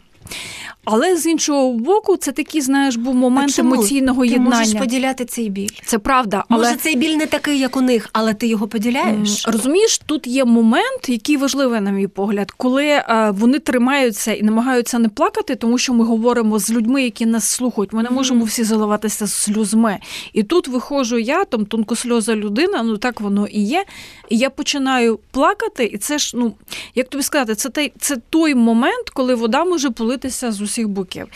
Але 0.86 1.18
з 1.18 1.26
іншого 1.26 1.74
боку, 1.74 2.18
це 2.18 2.32
такий, 2.32 2.62
знаєш, 2.62 2.96
був 2.96 3.16
момент 3.16 3.60
емоційного 3.60 4.22
Ти 4.22 4.28
єднання. 4.28 4.58
можеш 4.58 4.74
поділяти 4.74 5.26
цей 5.26 5.50
біль. 5.50 5.70
Це 5.86 5.98
правда, 5.98 6.44
але 6.50 6.64
Може, 6.64 6.76
цей 6.76 6.96
біль 6.96 7.16
не 7.16 7.26
такий, 7.26 7.60
як 7.60 7.78
у 7.78 7.82
них, 7.82 8.10
але 8.14 8.34
ти 8.34 8.48
його 8.48 8.68
поділяєш? 8.68 9.48
Розумієш, 9.48 10.02
тут 10.06 10.28
є 10.28 10.46
момент, 10.46 11.10
який 11.10 11.38
важливий, 11.38 11.82
на 11.82 11.92
мій 11.92 12.08
погляд, 12.08 12.52
коли 12.52 12.86
е, 12.86 13.34
вони 13.38 13.60
тримаються 13.60 14.34
і 14.34 14.44
намагаються 14.44 15.00
не 15.00 15.10
плакати, 15.10 15.56
тому 15.56 15.78
що 15.78 15.94
ми 15.94 16.06
говоримо 16.06 16.60
з 16.60 16.72
людьми, 16.72 17.04
які 17.04 17.26
нас 17.26 17.48
слухають. 17.48 17.94
Ми 17.94 18.04
не 18.04 18.10
можемо 18.10 18.46
всі 18.46 18.64
заливатися 18.64 19.28
сльозми. 19.28 20.00
І 20.34 20.44
тут 20.44 20.68
виходжу 20.68 21.18
я, 21.18 21.46
там 21.46 21.66
тонкосльоза 21.66 22.36
людина, 22.36 22.84
ну 22.84 22.98
так 22.98 23.22
воно 23.22 23.48
і 23.48 23.60
є. 23.62 23.86
І 24.30 24.38
я 24.38 24.50
починаю 24.50 25.20
плакати, 25.32 25.86
і 25.86 25.98
це 25.98 26.18
ж, 26.18 26.38
ну 26.38 26.54
як 26.96 27.10
тобі 27.10 27.24
сказати, 27.24 27.56
це 27.56 27.70
той, 27.70 27.94
це 28.00 28.18
той 28.30 28.56
момент, 28.56 29.10
коли 29.14 29.36
вода 29.36 29.64
може 29.64 29.90
политися 30.13 30.52
з 30.52 30.62
усіх 30.62 30.88
боків. 30.88 31.28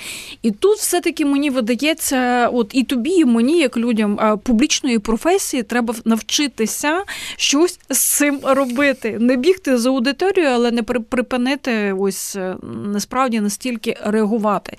І 0.41 0.51
тут 0.51 0.77
все-таки 0.77 1.25
мені 1.25 1.49
видається, 1.49 2.49
от 2.53 2.71
і 2.73 2.83
тобі, 2.83 3.09
і 3.09 3.25
мені, 3.25 3.59
як 3.59 3.77
людям 3.77 4.19
е, 4.19 4.37
публічної 4.43 4.99
професії, 4.99 5.63
треба 5.63 5.95
навчитися 6.05 7.03
щось 7.37 7.79
з 7.89 8.17
цим 8.17 8.39
робити. 8.43 9.17
Не 9.19 9.35
бігти 9.35 9.77
за 9.77 9.89
аудиторією, 9.89 10.53
але 10.53 10.71
не 10.71 10.83
припинити 10.83 11.93
ось 11.99 12.35
е, 12.35 12.55
насправді 12.85 13.39
настільки 13.39 13.97
реагувати. 14.03 14.77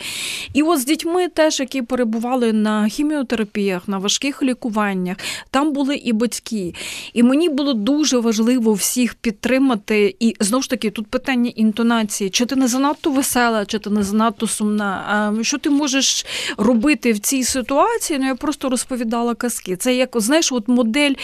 І 0.52 0.62
от 0.62 0.80
з 0.80 0.84
дітьми, 0.84 1.28
теж, 1.28 1.60
які 1.60 1.82
перебували 1.82 2.52
на 2.52 2.88
хіміотерапіях, 2.88 3.88
на 3.88 3.98
важких 3.98 4.42
лікуваннях, 4.42 5.16
там 5.50 5.72
були 5.72 5.96
і 5.96 6.12
батьки. 6.12 6.74
І 7.12 7.22
мені 7.22 7.48
було 7.48 7.74
дуже 7.74 8.18
важливо 8.18 8.72
всіх 8.72 9.14
підтримати. 9.14 10.16
І 10.20 10.36
знову 10.40 10.62
ж 10.62 10.70
таки, 10.70 10.90
тут 10.90 11.06
питання 11.06 11.50
інтонації: 11.56 12.30
чи 12.30 12.46
ти 12.46 12.56
не 12.56 12.68
занадто 12.68 13.10
весела, 13.10 13.66
чи 13.66 13.78
ти 13.78 13.87
не 13.88 14.02
занадто 14.02 14.46
сумна? 14.46 15.04
А 15.08 15.44
що 15.44 15.58
ти 15.58 15.70
можеш 15.70 16.26
робити 16.56 17.12
в 17.12 17.18
цій 17.18 17.44
ситуації? 17.44 18.18
Ну 18.18 18.26
я 18.26 18.34
просто 18.34 18.68
розповідала 18.68 19.34
казки. 19.34 19.76
Це 19.76 19.94
як 19.94 20.10
знаєш, 20.14 20.52
от 20.52 20.68
модель. 20.68 21.14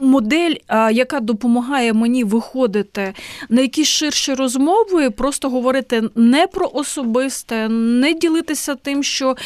Модель, 0.00 0.54
яка 0.92 1.20
допомагає 1.20 1.92
мені 1.92 2.24
виходити 2.24 3.14
на 3.48 3.60
якісь 3.60 3.88
ширші 3.88 4.34
розмови, 4.34 5.10
просто 5.10 5.50
говорити 5.50 6.02
не 6.14 6.46
про 6.46 6.70
особисте, 6.74 7.68
не 7.68 8.14
ділитися 8.14 8.74
тим, 8.74 9.02
що 9.02 9.36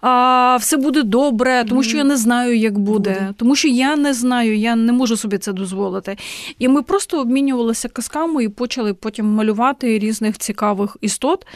а, 0.00 0.56
все 0.60 0.76
буде 0.76 1.02
добре, 1.02 1.64
тому 1.68 1.82
що 1.82 1.96
я 1.96 2.04
не 2.04 2.16
знаю, 2.16 2.56
як 2.58 2.78
буде, 2.78 3.10
Буде. 3.10 3.34
тому 3.36 3.56
що 3.56 3.68
я 3.68 3.96
не 3.96 4.14
знаю, 4.14 4.56
я 4.58 4.76
не 4.76 4.92
можу 4.92 5.16
собі 5.16 5.38
це 5.38 5.52
дозволити. 5.52 6.16
І 6.58 6.68
ми 6.68 6.82
просто 6.82 7.20
обмінювалися 7.20 7.88
казками 7.88 8.44
і 8.44 8.48
почали 8.48 8.94
потім 8.94 9.26
малювати 9.26 9.98
різних 9.98 10.38
цікавих 10.38 10.96
істот. 11.00 11.46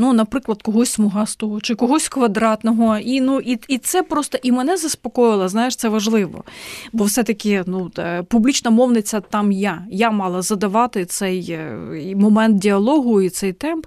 Ну, 0.00 0.12
наприклад, 0.12 0.62
когось 0.62 0.90
смугастого 0.90 1.60
чи 1.60 1.74
когось 1.74 2.08
квадратного. 2.08 2.98
І 2.98 3.20
ну 3.20 3.40
і, 3.40 3.58
і 3.68 3.78
це 3.78 4.02
просто 4.02 4.38
і 4.42 4.52
мене 4.52 4.76
заспокоїло. 4.76 5.48
Знаєш, 5.48 5.76
це 5.76 5.88
важливо. 5.88 6.44
Бо 6.92 7.04
все-таки 7.04 7.62
ну, 7.66 7.90
публічна 8.28 8.70
мовниця 8.70 9.20
там 9.20 9.52
я. 9.52 9.82
Я 9.90 10.10
мала 10.10 10.42
задавати 10.42 11.04
цей 11.04 11.50
е, 11.50 11.78
момент 12.16 12.58
діалогу 12.58 13.22
і 13.22 13.28
цей 13.28 13.52
темп. 13.52 13.86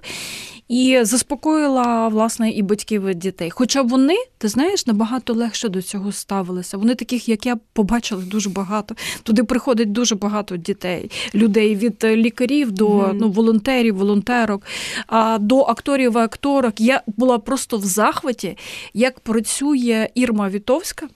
І 0.72 0.98
заспокоїла 1.02 2.08
власне 2.08 2.50
і 2.50 2.62
батьків 2.62 3.08
і 3.08 3.14
дітей. 3.14 3.50
Хоча 3.50 3.82
вони, 3.82 4.16
ти 4.38 4.48
знаєш, 4.48 4.86
набагато 4.86 5.34
легше 5.34 5.68
до 5.68 5.82
цього 5.82 6.12
ставилися. 6.12 6.76
Вони 6.76 6.94
таких, 6.94 7.28
як 7.28 7.46
я, 7.46 7.56
побачили 7.72 8.24
дуже 8.24 8.50
багато. 8.50 8.94
Туди 9.22 9.44
приходить 9.44 9.92
дуже 9.92 10.14
багато 10.14 10.56
дітей, 10.56 11.10
людей 11.34 11.76
від 11.76 12.04
лікарів 12.04 12.72
до 12.72 12.88
Мгм. 12.88 13.18
ну, 13.18 13.30
волонтерів, 13.30 13.96
волонтерок, 13.96 14.62
а 15.06 15.38
до 15.38 15.60
акторів 15.60 16.14
і 16.16 16.18
акторок. 16.18 16.80
Я 16.80 17.02
була 17.06 17.38
просто 17.38 17.76
в 17.76 17.84
захваті, 17.84 18.56
як 18.94 19.20
працює 19.20 20.08
Ірма 20.14 20.48
Вітовська. 20.48 21.08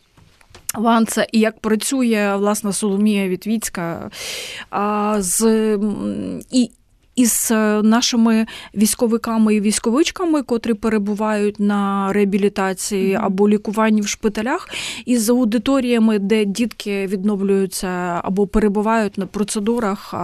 Ванца, 0.75 1.27
і 1.33 1.41
як 1.41 1.61
працює 1.61 2.37
власне 2.37 2.73
Соломія 2.73 3.29
Вітвіцька 3.29 4.11
а, 4.71 5.17
з 5.19 5.79
і. 6.51 6.71
Із 7.17 7.49
е, 7.51 7.83
нашими 7.83 8.47
військовиками 8.75 9.55
і 9.55 9.61
військовичками, 9.61 10.43
котрі 10.43 10.75
перебувають 10.75 11.61
на 11.61 12.13
реабілітації 12.13 13.15
або 13.15 13.49
лікуванні 13.49 14.01
в 14.01 14.09
шпиталях, 14.09 14.69
і 15.07 15.19
з 15.19 15.29
аудиторіями, 15.29 16.19
де 16.19 16.45
дітки 16.45 17.07
відновлюються 17.07 18.21
або 18.25 18.47
перебувають 18.47 19.19
на 19.19 19.27
процедурах, 19.27 20.15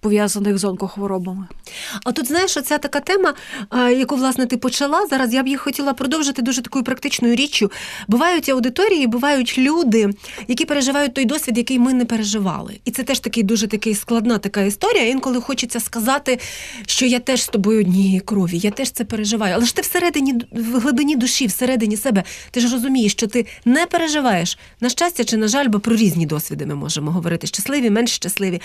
пов'язаних 0.00 0.58
з 0.58 0.64
онкохворобами. 0.64 1.46
А 2.04 2.12
тут 2.12 2.26
знаєш, 2.26 2.56
оця 2.56 2.78
така 2.78 3.00
тема, 3.00 3.34
яку 3.90 4.16
власне 4.16 4.46
ти 4.46 4.56
почала 4.56 5.06
зараз. 5.06 5.34
Я 5.34 5.42
б 5.42 5.46
її 5.46 5.56
хотіла 5.56 5.92
продовжити 5.92 6.42
дуже 6.42 6.62
такою 6.62 6.84
практичною 6.84 7.34
річчю. 7.34 7.70
Бувають 8.08 8.48
аудиторії, 8.48 9.06
бувають 9.06 9.58
люди, 9.58 10.10
які 10.48 10.64
переживають 10.64 11.14
той 11.14 11.24
досвід, 11.24 11.58
який 11.58 11.78
ми 11.78 11.94
не 11.94 12.04
переживали. 12.04 12.80
І 12.84 12.90
це 12.90 13.02
теж 13.02 13.20
такий 13.20 13.42
дуже 13.42 13.66
такий 13.66 13.94
складна 13.94 14.38
така 14.38 14.60
історія. 14.62 15.08
Інколи 15.08 15.40
хочеться 15.40 15.80
сказати, 15.80 16.03
що 16.86 17.06
я 17.06 17.18
теж 17.18 17.42
з 17.42 17.48
тобою 17.48 17.80
однієї 17.80 18.20
крові, 18.20 18.58
я 18.58 18.70
теж 18.70 18.90
це 18.90 19.04
переживаю. 19.04 19.54
Але 19.54 19.64
ж 19.64 19.76
ти 19.76 19.82
всередині, 19.82 20.34
в 20.52 20.80
глибині 20.80 21.16
душі, 21.16 21.46
всередині 21.46 21.96
себе, 21.96 22.24
ти 22.50 22.60
ж 22.60 22.72
розумієш, 22.72 23.12
що 23.12 23.26
ти 23.26 23.46
не 23.64 23.86
переживаєш 23.86 24.58
на 24.80 24.88
щастя 24.88 25.24
чи 25.24 25.36
на 25.36 25.48
жаль, 25.48 25.68
бо 25.68 25.80
про 25.80 25.96
різні 25.96 26.26
досвіди 26.26 26.66
ми 26.66 26.74
можемо 26.74 27.10
говорити: 27.10 27.46
щасливі, 27.46 27.90
менш 27.90 28.10
щасливі. 28.10 28.60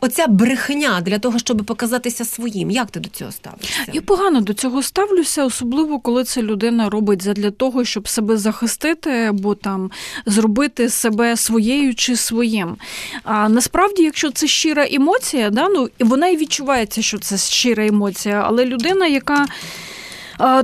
Оця 0.00 0.26
брехня 0.26 1.00
для 1.00 1.18
того, 1.18 1.38
щоб 1.38 1.64
показатися 1.64 2.24
своїм. 2.24 2.70
Як 2.70 2.90
ти 2.90 3.00
до 3.00 3.08
цього 3.08 3.32
ставишся? 3.32 3.84
Я 3.92 4.00
погано 4.00 4.40
до 4.40 4.54
цього 4.54 4.82
ставлюся, 4.82 5.44
особливо 5.44 5.98
коли 5.98 6.24
це 6.24 6.42
людина 6.42 6.90
робить 6.90 7.22
задля 7.22 7.50
того, 7.50 7.84
щоб 7.84 8.08
себе 8.08 8.36
захистити 8.36 9.10
або 9.10 9.54
там 9.54 9.90
зробити 10.26 10.88
себе 10.88 11.36
своєю 11.36 11.94
чи 11.94 12.16
своїм. 12.16 12.76
А 13.24 13.48
насправді, 13.48 14.02
якщо 14.02 14.30
це 14.30 14.46
щира 14.46 14.86
емоція, 14.90 15.50
да, 15.50 15.68
ну 15.68 15.88
вона 16.00 16.28
і 16.28 16.36
відчувається, 16.36 17.02
що 17.02 17.18
це 17.18 17.38
щира 17.38 17.86
емоція, 17.86 18.42
але 18.46 18.64
людина, 18.64 19.06
яка. 19.06 19.46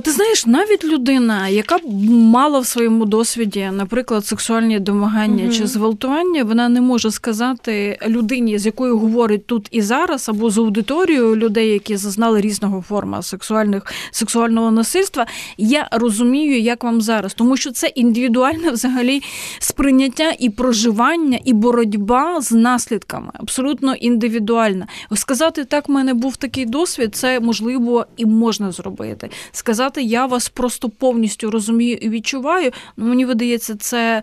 Ти 0.03 0.11
знаєш, 0.11 0.45
навіть 0.45 0.83
людина, 0.83 1.47
яка 1.47 1.77
мала 2.09 2.59
в 2.59 2.65
своєму 2.65 3.05
досвіді, 3.05 3.69
наприклад, 3.73 4.25
сексуальні 4.25 4.79
домагання 4.79 5.43
Мгм. 5.43 5.53
чи 5.53 5.67
зґвалтування, 5.67 6.43
вона 6.43 6.69
не 6.69 6.81
може 6.81 7.11
сказати 7.11 7.99
людині, 8.07 8.59
з 8.59 8.65
якою 8.65 8.97
говорить 8.97 9.45
тут 9.45 9.67
і 9.71 9.81
зараз, 9.81 10.29
або 10.29 10.49
з 10.49 10.57
аудиторією 10.57 11.35
людей, 11.35 11.69
які 11.69 11.97
зазнали 11.97 12.41
різного 12.41 12.81
форма 12.81 13.21
сексуальних 13.21 13.93
сексуального 14.11 14.71
насильства. 14.71 15.25
Я 15.57 15.87
розумію, 15.91 16.59
як 16.59 16.83
вам 16.83 17.01
зараз, 17.01 17.33
тому 17.33 17.57
що 17.57 17.71
це 17.71 17.87
індивідуальне 17.87 18.71
взагалі 18.71 19.21
сприйняття 19.59 20.33
і 20.39 20.49
проживання, 20.49 21.39
і 21.45 21.53
боротьба 21.53 22.41
з 22.41 22.51
наслідками, 22.51 23.31
абсолютно 23.33 23.93
індивідуальна. 23.95 24.87
Сказати 25.15 25.65
так, 25.65 25.89
в 25.89 25.91
мене 25.91 26.13
був 26.13 26.37
такий 26.37 26.65
досвід, 26.65 27.15
це 27.15 27.39
можливо 27.39 28.05
і 28.17 28.25
можна 28.25 28.71
зробити. 28.71 29.29
Сказати, 29.69 30.01
я 30.01 30.25
вас 30.25 30.49
просто 30.49 30.89
повністю 30.89 31.51
розумію 31.51 31.97
і 32.01 32.09
відчуваю. 32.09 32.71
Ну 32.97 33.05
мені 33.05 33.25
видається, 33.25 33.75
це 33.75 34.21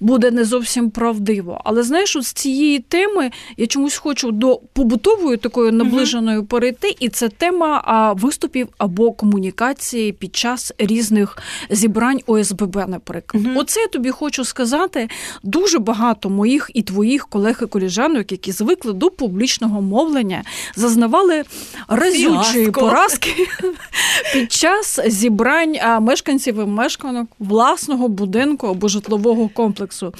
буде 0.00 0.30
не 0.30 0.44
зовсім 0.44 0.90
правдиво. 0.90 1.60
Але 1.64 1.82
знаєш, 1.82 2.16
от 2.16 2.24
з 2.24 2.32
цієї 2.32 2.78
теми 2.78 3.30
я 3.56 3.66
чомусь 3.66 3.96
хочу 3.96 4.30
до 4.30 4.60
побутової 4.72 5.36
такої 5.36 5.72
наближеної 5.72 6.42
перейти, 6.42 6.96
і 7.00 7.08
це 7.08 7.28
тема 7.28 7.82
а, 7.84 8.12
виступів 8.12 8.68
або 8.78 9.12
комунікації 9.12 10.12
під 10.12 10.36
час 10.36 10.72
різних 10.78 11.38
зібрань 11.70 12.20
ОСББ, 12.26 12.76
наприклад. 12.88 13.44
Мгм. 13.44 13.56
Оце 13.56 13.80
я 13.80 13.86
тобі 13.86 14.10
хочу 14.10 14.44
сказати. 14.44 15.08
Дуже 15.42 15.78
багато 15.78 16.30
моїх 16.30 16.70
і 16.74 16.82
твоїх 16.82 17.26
колег 17.26 17.58
і 17.62 17.66
коліжанок, 17.66 18.32
які 18.32 18.52
звикли 18.52 18.92
до 18.92 19.10
публічного 19.10 19.82
мовлення, 19.82 20.42
зазнавали 20.76 21.44
разючої 21.88 22.70
поразки 22.70 23.48
під 24.32 24.52
час 24.52 24.83
зібрань 25.06 25.76
мешканців 26.00 26.60
і 26.60 26.64
мешканок 26.64 27.28
власного 27.38 28.08
будинку 28.08 28.66
або 28.66 28.88
житлового 28.88 29.48
комплексу. 29.48 30.14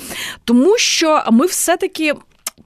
Тому 0.45 0.79
що 0.79 1.23
ми 1.31 1.47
все-таки. 1.47 2.15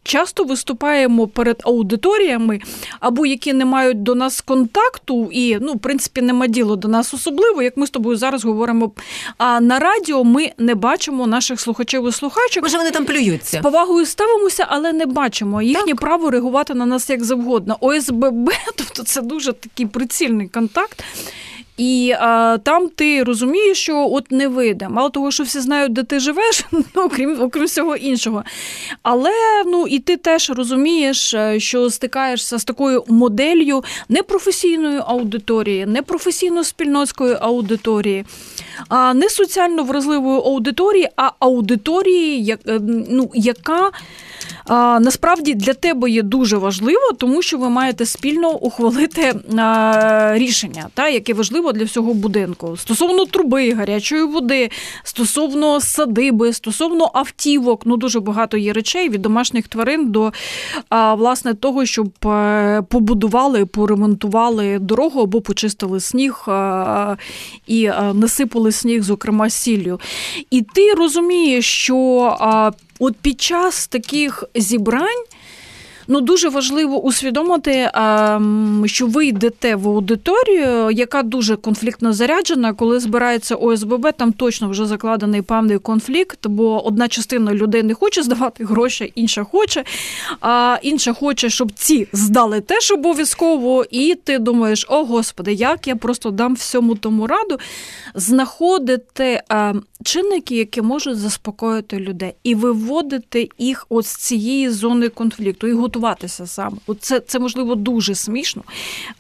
Часто 0.03 0.45
виступаємо 0.45 1.29
перед 1.29 1.63
аудиторіями, 1.65 2.61
або 3.01 3.27
які 3.27 3.53
не 3.53 3.65
мають 3.65 4.03
до 4.03 4.15
нас 4.15 4.41
контакту, 4.41 5.29
і 5.33 5.59
ну, 5.61 5.73
в 5.73 5.79
принципі, 5.79 6.23
нема 6.23 6.47
діло 6.47 6.77
до 6.77 6.89
нас 6.89 7.15
особливо, 7.15 7.63
як 7.63 7.77
ми 7.77 7.87
з 7.87 7.91
тобою 7.91 8.17
зараз 8.17 8.45
говоримо. 8.45 8.93
А 9.39 9.61
на 9.61 9.79
радіо 9.79 10.25
ми 10.25 10.53
не 10.59 10.75
бачимо 10.75 11.27
наших 11.27 11.61
слухачів 11.61 12.09
і 12.09 12.13
слухачок. 12.13 12.63
Може, 12.63 12.79
вони 12.79 12.91
там 12.91 13.05
плюються. 13.05 13.59
З 13.59 13.63
повагою 13.63 14.07
ставимося, 14.07 14.67
але 14.69 14.93
не 14.93 15.07
бачимо 15.07 15.63
їхнє 15.63 15.95
право 15.95 16.31
реагувати 16.31 16.75
на 16.75 16.87
нас 16.87 17.11
як 17.11 17.25
завгодно. 17.25 17.77
ОСББ, 17.81 18.51
тобто 18.77 19.03
це 19.03 19.21
дуже 19.23 19.53
такий 19.53 19.87
прицільний 19.87 20.49
контакт. 20.49 21.05
І 21.79 22.15
а, 22.19 22.59
там 22.63 22.89
ти 22.89 23.23
розумієш, 23.23 23.79
що 23.79 24.09
от 24.13 24.31
не 24.33 24.49
вийде. 24.49 24.89
Мало 24.89 25.11
того, 25.11 25.31
що 25.31 25.43
всі 25.43 25.61
знають, 25.61 25.93
де 25.93 26.03
ти 26.03 26.21
живеш, 26.21 26.65
ну, 26.73 27.03
окрім 27.03 27.43
окрім 27.43 27.65
всього 27.65 27.97
іншого. 27.97 28.45
Але 29.03 29.31
ну 29.67 29.87
і 29.87 29.99
ти 29.99 30.17
теж 30.17 30.51
розумієш, 30.51 31.35
е, 31.35 31.61
що 31.61 31.91
стикаєшся 31.91 32.59
з 32.59 32.65
такою 32.65 33.05
моделлю 33.09 33.85
непрофесійної 34.09 35.01
аудиторії, 35.07 35.87
непрофесійно 35.87 36.65
спільноцької 36.65 37.37
аудиторії, 37.41 38.25
а 38.89 39.15
не 39.15 39.29
соціально 39.29 39.85
вразливої 39.85 40.39
аудиторії, 40.39 41.09
а 41.17 41.31
аудиторії, 41.39 42.57
е, 42.69 42.81
ну, 43.09 43.31
яка 43.35 43.91
а, 44.69 45.01
насправді 45.01 45.55
для 45.55 45.75
тебе 45.75 46.11
є 46.11 46.23
дуже 46.23 46.57
важливо, 46.57 47.13
тому 47.19 47.43
що 47.43 47.59
ви 47.59 47.69
маєте 47.69 48.07
спільно 48.07 48.51
ухвалити 48.51 49.35
а, 49.59 50.33
рішення, 50.35 50.89
та, 50.95 51.09
яке 51.09 51.35
важливо 51.35 51.73
для 51.73 51.85
всього 51.85 52.15
будинку. 52.15 52.77
Стосовно 52.77 53.25
труби, 53.25 53.73
гарячої 53.73 54.23
води, 54.25 54.71
стосовно 55.03 55.81
садиби, 55.81 56.53
стосовно 56.53 57.11
автівок. 57.15 57.83
Ну 57.85 57.97
дуже 57.97 58.21
багато 58.21 58.57
є 58.57 58.73
речей 58.73 59.09
від 59.09 59.23
домашніх 59.23 59.69
тварин 59.69 60.11
до 60.11 60.33
а, 60.89 61.15
власне 61.15 61.55
того, 61.55 61.87
щоб 61.87 62.11
е, 62.27 62.83
побудували, 62.89 63.67
поремонтували 63.67 64.79
дорогу 64.79 65.21
або 65.21 65.41
почистили 65.41 66.01
сніг 66.01 66.45
а, 66.47 67.17
і 67.67 67.91
насипали 68.15 68.73
сніг, 68.73 69.03
зокрема 69.03 69.51
сіллю. 69.51 70.01
І 70.51 70.63
ти 70.63 70.95
розумієш, 70.95 71.67
що 71.67 72.75
от 72.99 73.17
під 73.17 73.41
час 73.41 73.87
таких 73.89 74.45
зібрань 74.55 75.25
ну 76.09 76.21
дуже 76.21 76.49
важливо 76.49 77.03
усвідомити, 77.03 77.91
що 78.85 79.07
ви 79.07 79.27
йдете 79.27 79.77
в 79.77 79.89
аудиторію, 79.89 80.91
яка 80.91 81.23
дуже 81.23 81.57
конфліктно 81.57 82.13
заряджена. 82.13 82.73
Коли 82.73 83.01
збирається 83.01 83.55
ОСББ, 83.55 84.13
там 84.17 84.33
точно 84.33 84.69
вже 84.69 84.87
закладений 84.87 85.43
певний 85.43 85.79
конфлікт, 85.79 86.47
бо 86.47 86.87
одна 86.87 87.09
частина 87.09 87.55
людей 87.55 87.83
не 87.83 87.95
хоче 87.95 88.23
здавати 88.23 88.65
гроші, 88.65 89.13
інша 89.15 89.45
хоче, 89.45 89.85
а 90.41 90.79
інша 90.83 91.13
хоче, 91.13 91.51
щоб 91.51 91.73
ці 91.73 92.09
здали 92.13 92.61
теж 92.61 92.91
обов'язково. 92.91 93.85
І 93.91 94.15
ти 94.25 94.39
думаєш, 94.39 94.87
о 94.89 95.05
господи, 95.05 95.53
як 95.53 95.89
я 95.89 95.97
просто 95.97 96.31
дам 96.31 96.55
всьому 96.55 96.95
тому 96.95 97.27
раду 97.27 97.59
знаходити 98.15 99.43
чинники, 100.05 100.57
які 100.57 100.83
можуть 100.83 101.19
заспокоїти 101.19 101.99
людей, 101.99 102.35
і 102.43 102.55
виводити 102.55 103.49
їх 103.59 103.87
от 103.89 104.07
з 104.07 104.17
цієї 104.17 104.71
зони 104.71 105.09
конфлікту 105.09 105.67
і 105.67 105.73
готуватися 105.99 106.47
саме. 106.47 106.77
От 106.87 107.03
це, 107.03 107.21
це 107.21 107.39
можливо 107.39 107.75
дуже 107.75 108.15
смішно, 108.15 108.63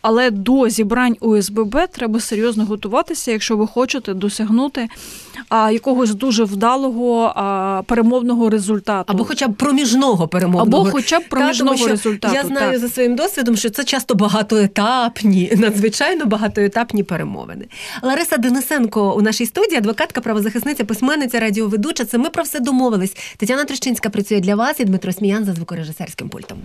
але 0.03 0.31
до 0.31 0.69
зібрань 0.69 1.17
ОСББ 1.21 1.77
треба 1.93 2.21
серйозно 2.21 2.65
готуватися, 2.65 3.31
якщо 3.31 3.57
ви 3.57 3.67
хочете 3.67 4.15
досягнути 4.15 4.89
а, 5.49 5.71
якогось 5.71 6.15
дуже 6.15 6.45
вдалого 6.45 7.33
а, 7.37 7.83
перемовного 7.87 8.51
результату. 8.51 9.13
Або 9.13 9.25
хоча 9.25 9.49
б 9.49 9.55
проміжного 9.55 10.29
перемовного. 10.29 10.83
Або 10.83 10.91
хоча 10.91 11.21
б 11.21 11.23
проміжного 11.29 11.77
Та, 11.77 11.87
результату. 11.87 12.35
Я 12.35 12.45
знаю 12.45 12.73
так. 12.73 12.81
за 12.81 12.89
своїм 12.89 13.17
досвідом, 13.17 13.57
що 13.57 13.71
це 13.71 13.85
часто 13.85 14.15
багатоетапні, 14.15 15.53
надзвичайно 15.57 16.25
багатоетапні 16.27 17.03
перемовини. 17.03 17.67
Лариса 18.03 18.37
Денисенко 18.37 19.15
у 19.17 19.23
нашій 19.23 19.47
студії, 19.47 19.79
адвокатка, 19.79 20.21
правозахисниця, 20.21 20.85
письменниця, 20.85 21.41
радіоведуча. 21.41 22.05
Це 22.05 22.19
ми 22.19 22.31
про 22.31 22.43
все 22.43 22.61
домовились. 22.61 23.17
Тетяна 23.37 23.65
Трещинська 23.65 24.11
працює 24.11 24.41
для 24.41 24.55
вас 24.55 24.81
і 24.81 24.85
Дмитро 24.85 25.13
Сміян 25.13 25.45
за 25.45 25.53
звукорежисерським 25.53 26.29
пультом. 26.29 26.59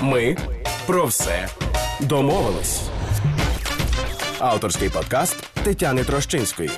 Ми 0.00 0.36
про 0.86 1.06
все 1.06 1.48
домовились. 2.00 2.80
Авторський 4.38 4.88
подкаст 4.88 5.36
Тетяни 5.64 6.04
Трощинської. 6.04 6.70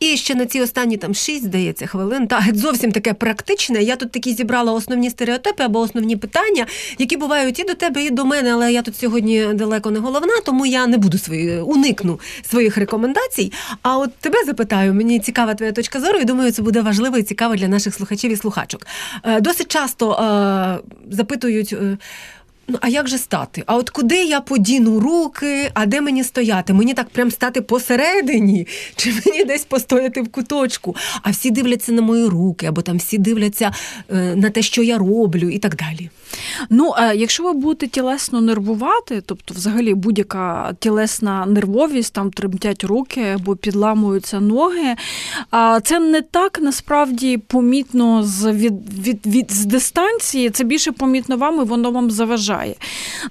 І 0.00 0.16
ще 0.16 0.34
на 0.34 0.46
ці 0.46 0.60
останні 0.60 0.96
там 0.96 1.14
шість, 1.14 1.44
здається, 1.44 1.86
хвилин. 1.86 2.26
Та 2.26 2.44
зовсім 2.54 2.92
таке 2.92 3.14
практичне. 3.14 3.82
Я 3.82 3.96
тут 3.96 4.12
такі 4.12 4.34
зібрала 4.34 4.72
основні 4.72 5.10
стереотипи 5.10 5.62
або 5.62 5.80
основні 5.80 6.16
питання, 6.16 6.66
які 6.98 7.16
бувають 7.16 7.58
і 7.58 7.64
до 7.64 7.74
тебе, 7.74 8.04
і 8.04 8.10
до 8.10 8.24
мене. 8.24 8.52
Але 8.52 8.72
я 8.72 8.82
тут 8.82 8.96
сьогодні 8.96 9.46
далеко 9.54 9.90
не 9.90 9.98
головна, 9.98 10.32
тому 10.44 10.66
я 10.66 10.86
не 10.86 10.98
буду 10.98 11.18
свої 11.18 11.60
уникну 11.60 12.20
своїх 12.50 12.76
рекомендацій. 12.76 13.52
А 13.82 13.98
от 13.98 14.14
тебе 14.14 14.44
запитаю, 14.46 14.94
мені 14.94 15.20
цікава 15.20 15.54
твоя 15.54 15.72
точка 15.72 16.00
зору, 16.00 16.18
і 16.18 16.24
думаю, 16.24 16.52
це 16.52 16.62
буде 16.62 16.80
важливо 16.80 17.18
і 17.18 17.22
цікаво 17.22 17.56
для 17.56 17.68
наших 17.68 17.94
слухачів 17.94 18.32
і 18.32 18.36
слухачок. 18.36 18.86
Е, 19.24 19.40
досить 19.40 19.68
часто 19.68 20.12
е, 20.12 20.78
запитують. 21.10 21.74
Е, 22.70 22.72
Ну, 22.72 22.78
а 22.80 22.88
як 22.88 23.08
же 23.08 23.18
стати? 23.18 23.62
А 23.66 23.76
от 23.76 23.90
куди 23.90 24.24
я 24.24 24.40
подіну 24.40 25.00
руки, 25.00 25.70
а 25.74 25.86
де 25.86 26.00
мені 26.00 26.24
стояти? 26.24 26.72
Мені 26.72 26.94
так 26.94 27.08
прям 27.08 27.30
стати 27.30 27.60
посередині, 27.60 28.66
чи 28.96 29.12
мені 29.26 29.44
десь 29.44 29.64
постояти 29.64 30.22
в 30.22 30.28
куточку? 30.28 30.96
А 31.22 31.30
всі 31.30 31.50
дивляться 31.50 31.92
на 31.92 32.02
мої 32.02 32.26
руки, 32.26 32.66
або 32.66 32.82
там 32.82 32.96
всі 32.96 33.18
дивляться 33.18 33.72
е, 34.10 34.36
на 34.36 34.50
те, 34.50 34.62
що 34.62 34.82
я 34.82 34.98
роблю, 34.98 35.48
і 35.48 35.58
так 35.58 35.76
далі. 35.76 36.10
Ну, 36.70 36.92
а 36.96 37.12
якщо 37.12 37.42
ви 37.42 37.52
будете 37.52 37.86
тілесно 37.86 38.40
нервувати, 38.40 39.22
тобто, 39.26 39.54
взагалі, 39.54 39.94
будь-яка 39.94 40.72
тілесна 40.78 41.46
нервовість, 41.46 42.12
там 42.12 42.30
тремтять 42.30 42.84
руки 42.84 43.22
або 43.34 43.56
підламуються 43.56 44.40
ноги, 44.40 44.96
а 45.50 45.80
це 45.80 45.98
не 45.98 46.22
так 46.22 46.58
насправді 46.60 47.38
помітно 47.38 48.22
з 48.22 48.52
від, 48.52 49.04
від, 49.06 49.26
від 49.26 49.52
з 49.52 49.64
дистанції, 49.64 50.50
це 50.50 50.64
більше 50.64 50.92
помітно 50.92 51.36
вам 51.36 51.60
і 51.60 51.64
воно 51.64 51.90
вам 51.90 52.10
заважає. 52.10 52.59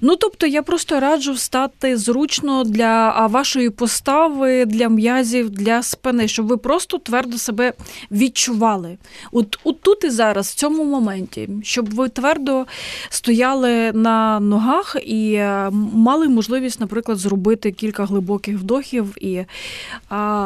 Ну, 0.00 0.16
тобто, 0.16 0.46
я 0.46 0.62
просто 0.62 1.00
раджу 1.00 1.32
встати 1.32 1.96
зручно 1.96 2.64
для 2.64 3.26
вашої 3.26 3.70
постави, 3.70 4.64
для 4.64 4.88
м'язів, 4.88 5.50
для 5.50 5.82
спини, 5.82 6.28
щоб 6.28 6.46
ви 6.46 6.56
просто 6.56 6.98
твердо 6.98 7.38
себе 7.38 7.72
відчували. 8.10 8.98
От, 9.32 9.58
от 9.64 9.80
тут 9.80 10.04
і 10.04 10.10
зараз, 10.10 10.48
в 10.48 10.54
цьому 10.54 10.84
моменті, 10.84 11.48
щоб 11.62 11.94
ви 11.94 12.08
твердо 12.08 12.66
стояли 13.08 13.92
на 13.92 14.40
ногах 14.40 14.96
і 15.06 15.32
е, 15.32 15.70
мали 15.94 16.28
можливість, 16.28 16.80
наприклад, 16.80 17.18
зробити 17.18 17.72
кілька 17.72 18.04
глибоких 18.04 18.58
вдохів 18.58 19.24
і 19.24 19.44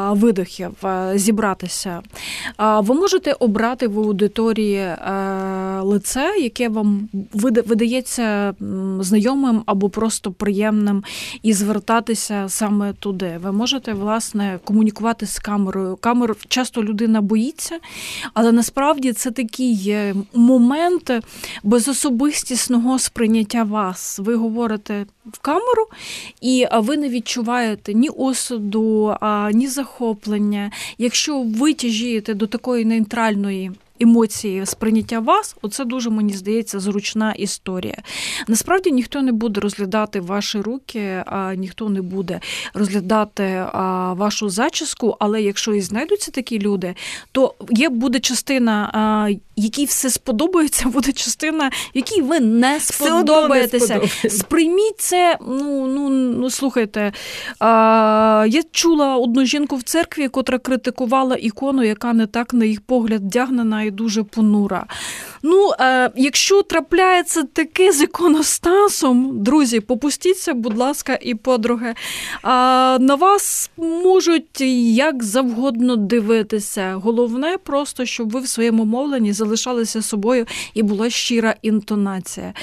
видохів, 0.09 0.71
е, 0.83 1.11
зібратися. 1.15 2.01
Ви 2.59 2.95
можете 2.95 3.33
обрати 3.39 3.87
в 3.87 3.99
аудиторії 3.99 4.75
е, 4.75 4.95
лице, 5.81 6.33
яке 6.39 6.69
вам 6.69 7.09
видається 7.65 8.53
знайомим 8.99 9.63
або 9.65 9.89
просто 9.89 10.31
приємним, 10.31 11.03
і 11.43 11.53
звертатися 11.53 12.45
саме 12.47 12.93
туди. 12.93 13.39
Ви 13.43 13.51
можете 13.51 13.93
власне 13.93 14.59
комунікувати 14.63 15.25
з 15.25 15.39
камерою. 15.39 15.95
Камеру 15.95 16.35
часто 16.47 16.83
людина 16.83 17.21
боїться, 17.21 17.79
але 18.33 18.51
насправді 18.51 19.13
це 19.13 19.31
такий 19.31 19.95
момент 20.33 21.11
безособистий 21.63 22.35
особистісного 22.35 22.99
сприйняття 22.99 23.63
вас. 23.63 24.19
Ви 24.19 24.35
говорите 24.35 25.05
в 25.25 25.39
камеру, 25.39 25.87
і 26.41 26.67
ви 26.73 26.97
не 26.97 27.09
відчуваєте 27.09 27.93
ні 27.93 28.09
осуду, 28.09 29.15
ні 29.53 29.67
захоплення. 29.67 30.71
Якщо 30.97 31.41
ви 31.41 31.73
тяжієте 31.73 32.33
до 32.33 32.47
такої 32.47 32.85
нейтральної 32.85 33.71
емоції 33.99 34.65
сприйняття 34.65 35.19
вас, 35.19 35.55
оце 35.61 35.85
дуже 35.85 36.09
мені 36.09 36.33
здається 36.33 36.79
зручна 36.79 37.31
історія. 37.31 37.97
Насправді 38.47 38.91
ніхто 38.91 39.21
не 39.21 39.31
буде 39.31 39.61
розглядати 39.61 40.19
ваші 40.19 40.61
руки, 40.61 41.23
а 41.25 41.53
ніхто 41.55 41.89
не 41.89 42.01
буде 42.01 42.39
розглядати 42.73 43.43
а, 43.73 44.13
вашу 44.13 44.49
зачіску. 44.49 45.15
Але 45.19 45.41
якщо 45.41 45.73
і 45.73 45.81
знайдуться 45.81 46.31
такі 46.31 46.59
люди, 46.59 46.95
то 47.31 47.53
є 47.69 47.89
буде 47.89 48.19
частина, 48.19 48.89
а, 48.93 49.29
якій 49.55 49.85
все 49.85 50.09
сподобається, 50.09 50.89
буде 50.89 51.11
частина, 51.11 51.71
якій 51.93 52.21
ви 52.21 52.39
не 52.39 52.79
сподобаєтеся. 52.79 54.01
Не 54.23 54.29
Сприйміть 54.29 54.99
це. 54.99 55.37
Ну 55.47 55.87
ну 55.87 56.09
ну 56.09 56.49
слухайте. 56.49 57.11
А, 57.59 58.45
Я 58.49 58.63
чула 58.71 59.17
одну 59.17 59.45
жінку 59.45 59.75
в 59.75 59.83
церкві, 59.83 60.27
котра 60.27 60.59
критикувала 60.59 61.35
ікону, 61.35 61.83
яка 61.83 62.13
не 62.13 62.27
так 62.27 62.53
на 62.53 62.65
їх 62.65 62.81
погляд 62.81 63.21
вдягнена 63.21 63.84
і 63.85 63.91
дуже 63.91 64.23
понура. 64.23 64.85
Ну, 65.43 65.71
е, 65.79 66.11
якщо 66.15 66.61
трапляється 66.61 67.43
таке 67.43 67.91
з 67.91 68.01
іконостасом, 68.01 69.43
друзі, 69.43 69.79
попустіться, 69.79 70.53
будь 70.53 70.77
ласка, 70.77 71.19
і 71.21 71.35
подруги. 71.35 71.89
Е, 71.89 71.95
на 72.99 73.15
вас 73.15 73.71
можуть 73.77 74.61
як 74.95 75.23
завгодно 75.23 75.95
дивитися. 75.95 76.93
Головне, 77.03 77.57
просто 77.63 78.05
щоб 78.05 78.31
ви 78.31 78.39
в 78.39 78.47
своєму 78.47 78.85
мовленні 78.85 79.33
залишалися 79.33 80.01
собою 80.01 80.45
і 80.73 80.83
була 80.83 81.09
щира 81.09 81.55
інтонація. 81.61 82.53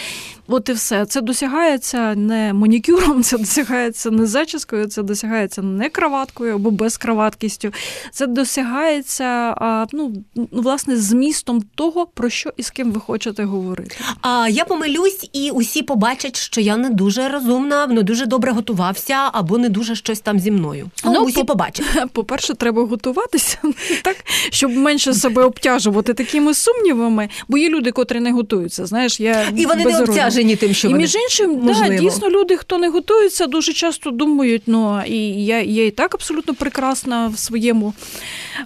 От 0.48 0.68
і 0.68 0.72
все. 0.72 1.06
Це 1.06 1.20
досягається 1.20 2.14
не 2.14 2.52
манікюром, 2.52 3.22
це 3.22 3.38
досягається 3.38 4.10
не 4.10 4.26
зачіскою, 4.26 4.86
це 4.86 5.02
досягається 5.02 5.62
не 5.62 5.88
краваткою 5.88 6.54
або 6.54 6.70
безкраваткістю. 6.70 7.72
Це 8.12 8.26
досягається 8.26 9.54
ну, 9.92 10.12
власне 10.50 10.96
змістом 10.96 11.62
того, 11.74 12.06
про 12.06 12.30
що 12.30 12.52
і 12.56 12.62
з 12.62 12.70
ким 12.70 12.92
ви 12.92 13.00
хочете 13.00 13.44
говорити. 13.44 13.96
А 14.20 14.48
я 14.48 14.64
помилюсь, 14.64 15.28
і 15.32 15.50
усі 15.50 15.82
побачать, 15.82 16.36
що 16.36 16.60
я 16.60 16.76
не 16.76 16.90
дуже 16.90 17.28
розумна, 17.28 17.86
не 17.86 18.02
дуже 18.02 18.26
добре 18.26 18.52
готувався, 18.52 19.30
або 19.32 19.58
не 19.58 19.68
дуже 19.68 19.94
щось 19.94 20.20
там 20.20 20.40
зі 20.40 20.50
мною. 20.50 20.90
Ну, 21.04 21.12
Ну, 21.12 21.20
усі 21.20 21.38
по- 21.40 21.44
побачать. 21.44 21.86
По-перше, 22.12 22.54
треба 22.54 22.82
готуватися 22.82 23.58
так, 24.04 24.16
щоб 24.50 24.70
менше 24.76 25.14
себе 25.14 25.44
обтяжувати 25.44 26.14
такими 26.14 26.54
сумнівами, 26.54 27.28
бо 27.48 27.58
є 27.58 27.68
люди, 27.68 27.92
котрі 27.92 28.20
не 28.20 28.32
готуються. 28.32 28.86
Знаєш, 28.86 29.20
я 29.20 29.42
І 29.56 29.66
вони 29.66 29.78
не 29.78 29.84
беззаrodна. 29.84 30.14
Обтяжені 30.32 30.56
тим, 30.56 30.74
що 30.74 30.88
і 30.88 30.90
вони 30.90 31.02
між 31.02 31.14
іншим, 31.14 31.60
да, 31.66 31.88
дійсно, 31.88 32.30
люди, 32.30 32.56
хто 32.56 32.78
не 32.78 32.88
готується, 32.88 33.46
дуже 33.46 33.72
часто 33.72 34.10
думають, 34.10 34.62
ну 34.66 35.02
і 35.06 35.44
я, 35.44 35.60
я 35.60 35.86
і 35.86 35.90
так 35.90 36.14
абсолютно 36.14 36.54
прекрасна 36.54 37.28
в 37.28 37.38
своєму 37.38 37.94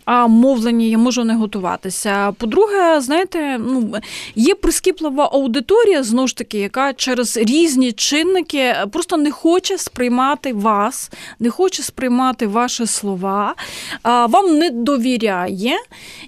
а, 0.05 0.27
мовленні, 0.27 0.91
я 0.91 0.99
можу 0.99 1.25
не 1.25 1.35
готуватися. 1.35 2.33
По-друге, 2.33 3.01
знаєте, 3.01 3.59
ну 3.59 3.95
є 4.35 4.55
прискіплива 4.55 5.31
аудиторія, 5.33 6.03
знову 6.03 6.29
ж 6.29 6.37
таки, 6.37 6.59
яка 6.59 6.93
через 6.93 7.37
різні 7.37 7.93
чинники 7.93 8.75
просто 8.93 9.17
не 9.17 9.31
хоче 9.31 9.79
сприймати 9.79 10.53
вас, 10.53 11.11
не 11.39 11.51
хоче 11.51 11.83
сприймати 11.83 12.47
ваші 12.47 12.87
слова, 12.87 13.55
а, 14.03 14.27
вам 14.27 14.59
не 14.59 14.71
довіряє. 14.71 15.77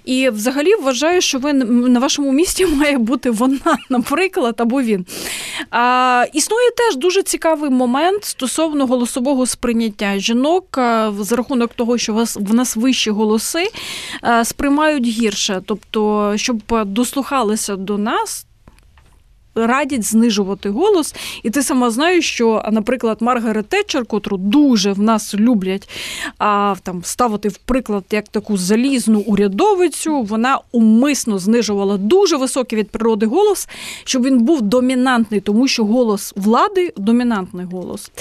І 0.05 0.29
взагалі 0.29 0.75
вважаю, 0.75 1.21
що 1.21 1.39
ви 1.39 1.53
на 1.53 1.99
вашому 1.99 2.31
місці 2.31 2.65
має 2.75 2.97
бути 2.97 3.29
вона, 3.31 3.77
наприклад, 3.89 4.55
або 4.57 4.81
він. 4.81 5.05
А, 5.71 6.25
Існує 6.33 6.71
теж 6.71 6.95
дуже 6.95 7.23
цікавий 7.23 7.69
момент 7.69 8.23
стосовно 8.23 8.85
голосового 8.85 9.45
сприйняття 9.45 10.17
жінок 10.17 10.65
за 11.19 11.35
рахунок 11.35 11.73
того, 11.73 11.97
що 11.97 12.25
в 12.35 12.53
нас 12.53 12.75
вищі 12.75 13.11
голоси 13.11 13.67
сприймають 14.43 15.07
гірше. 15.07 15.61
Тобто, 15.65 16.33
щоб 16.35 16.61
дослухалися 16.85 17.75
до 17.75 17.97
нас. 17.97 18.45
Радять 19.67 20.03
знижувати 20.03 20.69
голос, 20.69 21.15
і 21.43 21.49
ти 21.49 21.63
сама 21.63 21.89
знаєш, 21.89 22.29
що, 22.29 22.63
наприклад, 22.71 23.17
Маргарет 23.21 23.69
Тетчер, 23.69 24.05
котру 24.05 24.37
дуже 24.37 24.91
в 24.91 25.01
нас 25.01 25.35
люблять 25.35 25.89
а, 26.37 26.75
там 26.83 27.01
ставити 27.03 27.49
в 27.49 27.57
приклад 27.57 28.03
як 28.11 28.27
таку 28.27 28.57
залізну 28.57 29.19
урядовицю, 29.19 30.21
вона 30.21 30.59
умисно 30.71 31.39
знижувала 31.39 31.97
дуже 31.97 32.37
високий 32.37 32.79
від 32.79 32.89
природи 32.89 33.25
голос, 33.25 33.67
щоб 34.03 34.23
він 34.23 34.39
був 34.39 34.61
домінантний, 34.61 35.41
тому 35.41 35.67
що 35.67 35.85
голос 35.85 36.33
влади 36.35 36.93
домінантний 36.97 37.65
голос. 37.65 38.11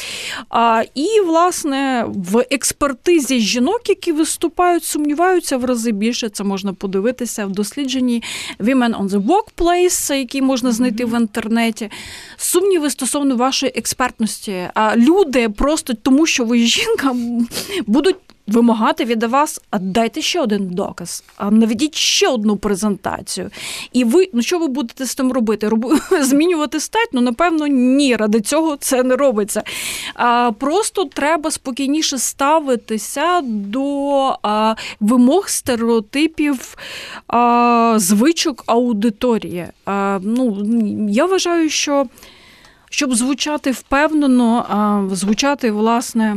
А, 0.50 0.82
І, 0.94 1.20
власне, 1.26 2.04
в 2.08 2.44
експертизі 2.50 3.40
жінок, 3.40 3.88
які 3.88 4.12
виступають, 4.12 4.84
сумніваються 4.84 5.56
в 5.56 5.64
рази 5.64 5.92
більше. 5.92 6.28
Це 6.28 6.44
можна 6.44 6.72
подивитися 6.72 7.46
в 7.46 7.50
дослідженні 7.50 8.22
Women 8.60 8.98
on 8.98 9.08
the 9.08 9.26
Workplace, 9.26 10.14
який 10.14 10.42
можна 10.42 10.72
знайти 10.72 11.04
в 11.04 11.14
інтернеті. 11.28 11.90
Сумніви 12.36 12.90
стосовно 12.90 13.36
вашої 13.36 13.72
експертності. 13.76 14.68
А 14.74 14.96
люди 14.96 15.48
просто 15.48 15.94
тому, 15.94 16.26
що 16.26 16.44
ви 16.44 16.58
жінка, 16.58 17.14
будуть. 17.86 18.16
Вимагати 18.48 19.04
від 19.04 19.22
вас, 19.22 19.60
а 19.70 19.78
дайте 19.78 20.22
ще 20.22 20.40
один 20.40 20.68
доказ, 20.68 21.24
а 21.36 21.50
наведіть 21.50 21.94
ще 21.94 22.28
одну 22.28 22.56
презентацію. 22.56 23.50
І 23.92 24.04
ви, 24.04 24.28
ну 24.32 24.42
що 24.42 24.58
ви 24.58 24.68
будете 24.68 25.06
з 25.06 25.14
тим 25.14 25.32
робити? 25.32 25.68
Роб... 25.68 25.86
Змінювати 26.20 26.80
стать? 26.80 27.08
Ну, 27.12 27.20
напевно, 27.20 27.66
ні. 27.66 28.16
Ради 28.16 28.40
цього 28.40 28.76
це 28.76 29.02
не 29.02 29.16
робиться. 29.16 29.62
А, 30.14 30.52
Просто 30.58 31.04
треба 31.04 31.50
спокійніше 31.50 32.18
ставитися 32.18 33.40
до 33.44 34.38
а, 34.42 34.74
вимог 35.00 35.48
стереотипів 35.48 36.76
а, 37.26 37.94
звичок 37.96 38.64
аудиторії. 38.66 39.66
А, 39.84 40.18
ну, 40.22 40.66
Я 41.10 41.26
вважаю, 41.26 41.70
що 41.70 42.06
щоб 42.90 43.14
звучати 43.14 43.70
впевнено, 43.70 44.66
а, 44.68 45.14
звучати, 45.14 45.70
власне. 45.70 46.36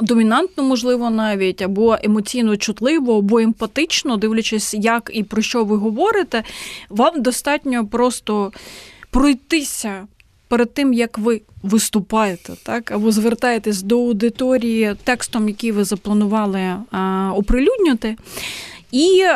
Домінантно, 0.00 0.62
можливо, 0.62 1.10
навіть 1.10 1.62
або 1.62 1.96
емоційно 2.02 2.56
чутливо, 2.56 3.18
або 3.18 3.38
емпатично, 3.38 4.16
дивлячись, 4.16 4.74
як 4.74 5.10
і 5.14 5.22
про 5.22 5.42
що 5.42 5.64
ви 5.64 5.76
говорите, 5.76 6.42
вам 6.88 7.22
достатньо 7.22 7.86
просто 7.86 8.52
пройтися 9.10 10.06
перед 10.48 10.74
тим, 10.74 10.92
як 10.92 11.18
ви 11.18 11.40
виступаєте, 11.62 12.52
так 12.62 12.90
або 12.90 13.12
звертаєтесь 13.12 13.82
до 13.82 13.98
аудиторії 13.98 14.96
текстом, 15.04 15.48
який 15.48 15.72
ви 15.72 15.84
запланували 15.84 16.60
а, 16.90 17.32
оприлюднити. 17.36 18.16
І 18.90 19.20
е, 19.20 19.34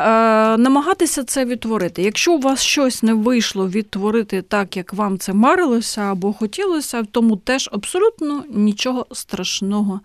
намагатися 0.56 1.24
це 1.24 1.44
відтворити. 1.44 2.02
Якщо 2.02 2.34
у 2.34 2.38
вас 2.38 2.62
щось 2.62 3.02
не 3.02 3.14
вийшло 3.14 3.68
відтворити 3.68 4.42
так, 4.42 4.76
як 4.76 4.94
вам 4.94 5.18
це 5.18 5.32
марилося 5.32 6.00
або 6.00 6.32
хотілося, 6.32 7.00
в 7.00 7.06
тому 7.06 7.36
теж 7.36 7.68
абсолютно 7.72 8.44
нічого 8.50 9.06
страшного 9.12 10.00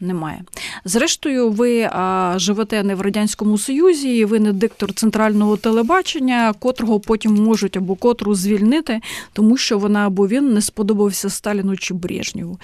немає. 0.00 0.42
Зрештою, 0.84 1.50
ви 1.50 1.88
а, 1.92 2.34
живете 2.36 2.82
не 2.82 2.94
в 2.94 3.00
радянському 3.00 3.58
союзі, 3.58 4.16
і 4.16 4.24
ви 4.24 4.40
не 4.40 4.52
диктор 4.52 4.92
центрального 4.94 5.56
телебачення, 5.56 6.54
котрого 6.58 7.00
потім 7.00 7.34
можуть 7.34 7.76
або 7.76 7.94
котру 7.94 8.34
звільнити, 8.34 9.00
тому 9.32 9.56
що 9.56 9.78
вона 9.78 10.06
або 10.06 10.28
він 10.28 10.54
не 10.54 10.62
сподобався 10.62 11.30
Сталіну 11.30 11.76
чи 11.76 11.94
Брежнєву. 11.94 12.58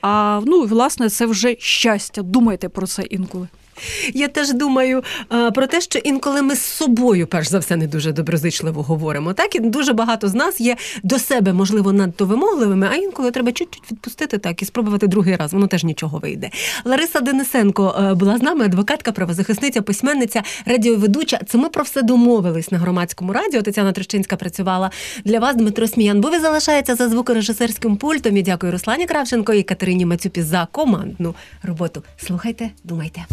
А 0.00 0.40
ну 0.46 0.64
власне 0.64 1.08
це 1.08 1.26
вже 1.26 1.56
щастя. 1.58 2.22
Думайте 2.22 2.68
про 2.68 2.86
це 2.86 3.02
інколи. 3.02 3.48
Я 4.14 4.28
теж 4.28 4.52
думаю 4.52 5.02
а, 5.28 5.50
про 5.50 5.66
те, 5.66 5.80
що 5.80 5.98
інколи 5.98 6.42
ми 6.42 6.56
з 6.56 6.62
собою, 6.62 7.26
перш 7.26 7.48
за 7.48 7.58
все, 7.58 7.76
не 7.76 7.86
дуже 7.86 8.12
доброзичливо 8.12 8.82
говоримо. 8.82 9.32
Так 9.32 9.54
і 9.54 9.60
дуже 9.60 9.92
багато 9.92 10.28
з 10.28 10.34
нас 10.34 10.60
є 10.60 10.76
до 11.02 11.18
себе, 11.18 11.52
можливо, 11.52 11.92
надто 11.92 12.26
вимогливими, 12.26 12.88
а 12.92 12.94
інколи 12.94 13.30
треба 13.30 13.52
чуть-чуть 13.52 13.92
відпустити 13.92 14.38
так 14.38 14.62
і 14.62 14.64
спробувати 14.64 15.06
другий 15.06 15.36
раз. 15.36 15.52
Воно 15.52 15.66
теж 15.66 15.84
нічого 15.84 16.18
вийде. 16.18 16.50
Лариса 16.84 17.20
Денисенко 17.20 17.94
а, 17.98 18.14
була 18.14 18.38
з 18.38 18.42
нами, 18.42 18.64
адвокатка, 18.64 19.12
правозахисниця, 19.12 19.82
письменниця, 19.82 20.42
радіоведуча. 20.66 21.40
Це 21.48 21.58
ми 21.58 21.68
про 21.68 21.84
все 21.84 22.02
домовились 22.02 22.72
на 22.72 22.78
громадському 22.78 23.32
радіо. 23.32 23.62
Тетяна 23.62 23.92
Трещинська 23.92 24.36
працювала 24.36 24.90
для 25.24 25.38
вас. 25.38 25.56
Дмитро 25.58 25.86
Сміян. 25.86 26.20
Бо 26.20 26.30
ви 26.30 26.40
залишається 26.40 26.94
за 26.94 27.08
звукорежисерським 27.08 27.96
пультом. 27.96 28.36
І 28.36 28.42
дякую 28.42 28.72
Руслані 28.72 29.06
Кравченко 29.06 29.52
і 29.52 29.62
Катерині 29.62 30.06
Мацюпі 30.06 30.42
за 30.42 30.68
командну 30.72 31.34
роботу. 31.62 32.02
Слухайте, 32.16 32.70
думайте. 32.84 33.26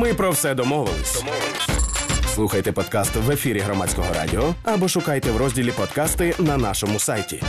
Ми 0.00 0.14
про 0.14 0.30
все 0.30 0.54
домовились. 0.54 1.24
Слухайте 2.34 2.72
подкаст 2.72 3.16
в 3.16 3.30
ефірі 3.30 3.58
громадського 3.58 4.06
радіо 4.14 4.54
або 4.64 4.88
шукайте 4.88 5.30
в 5.30 5.36
розділі 5.36 5.72
подкасти 5.72 6.34
на 6.38 6.56
нашому 6.56 6.98
сайті. 6.98 7.42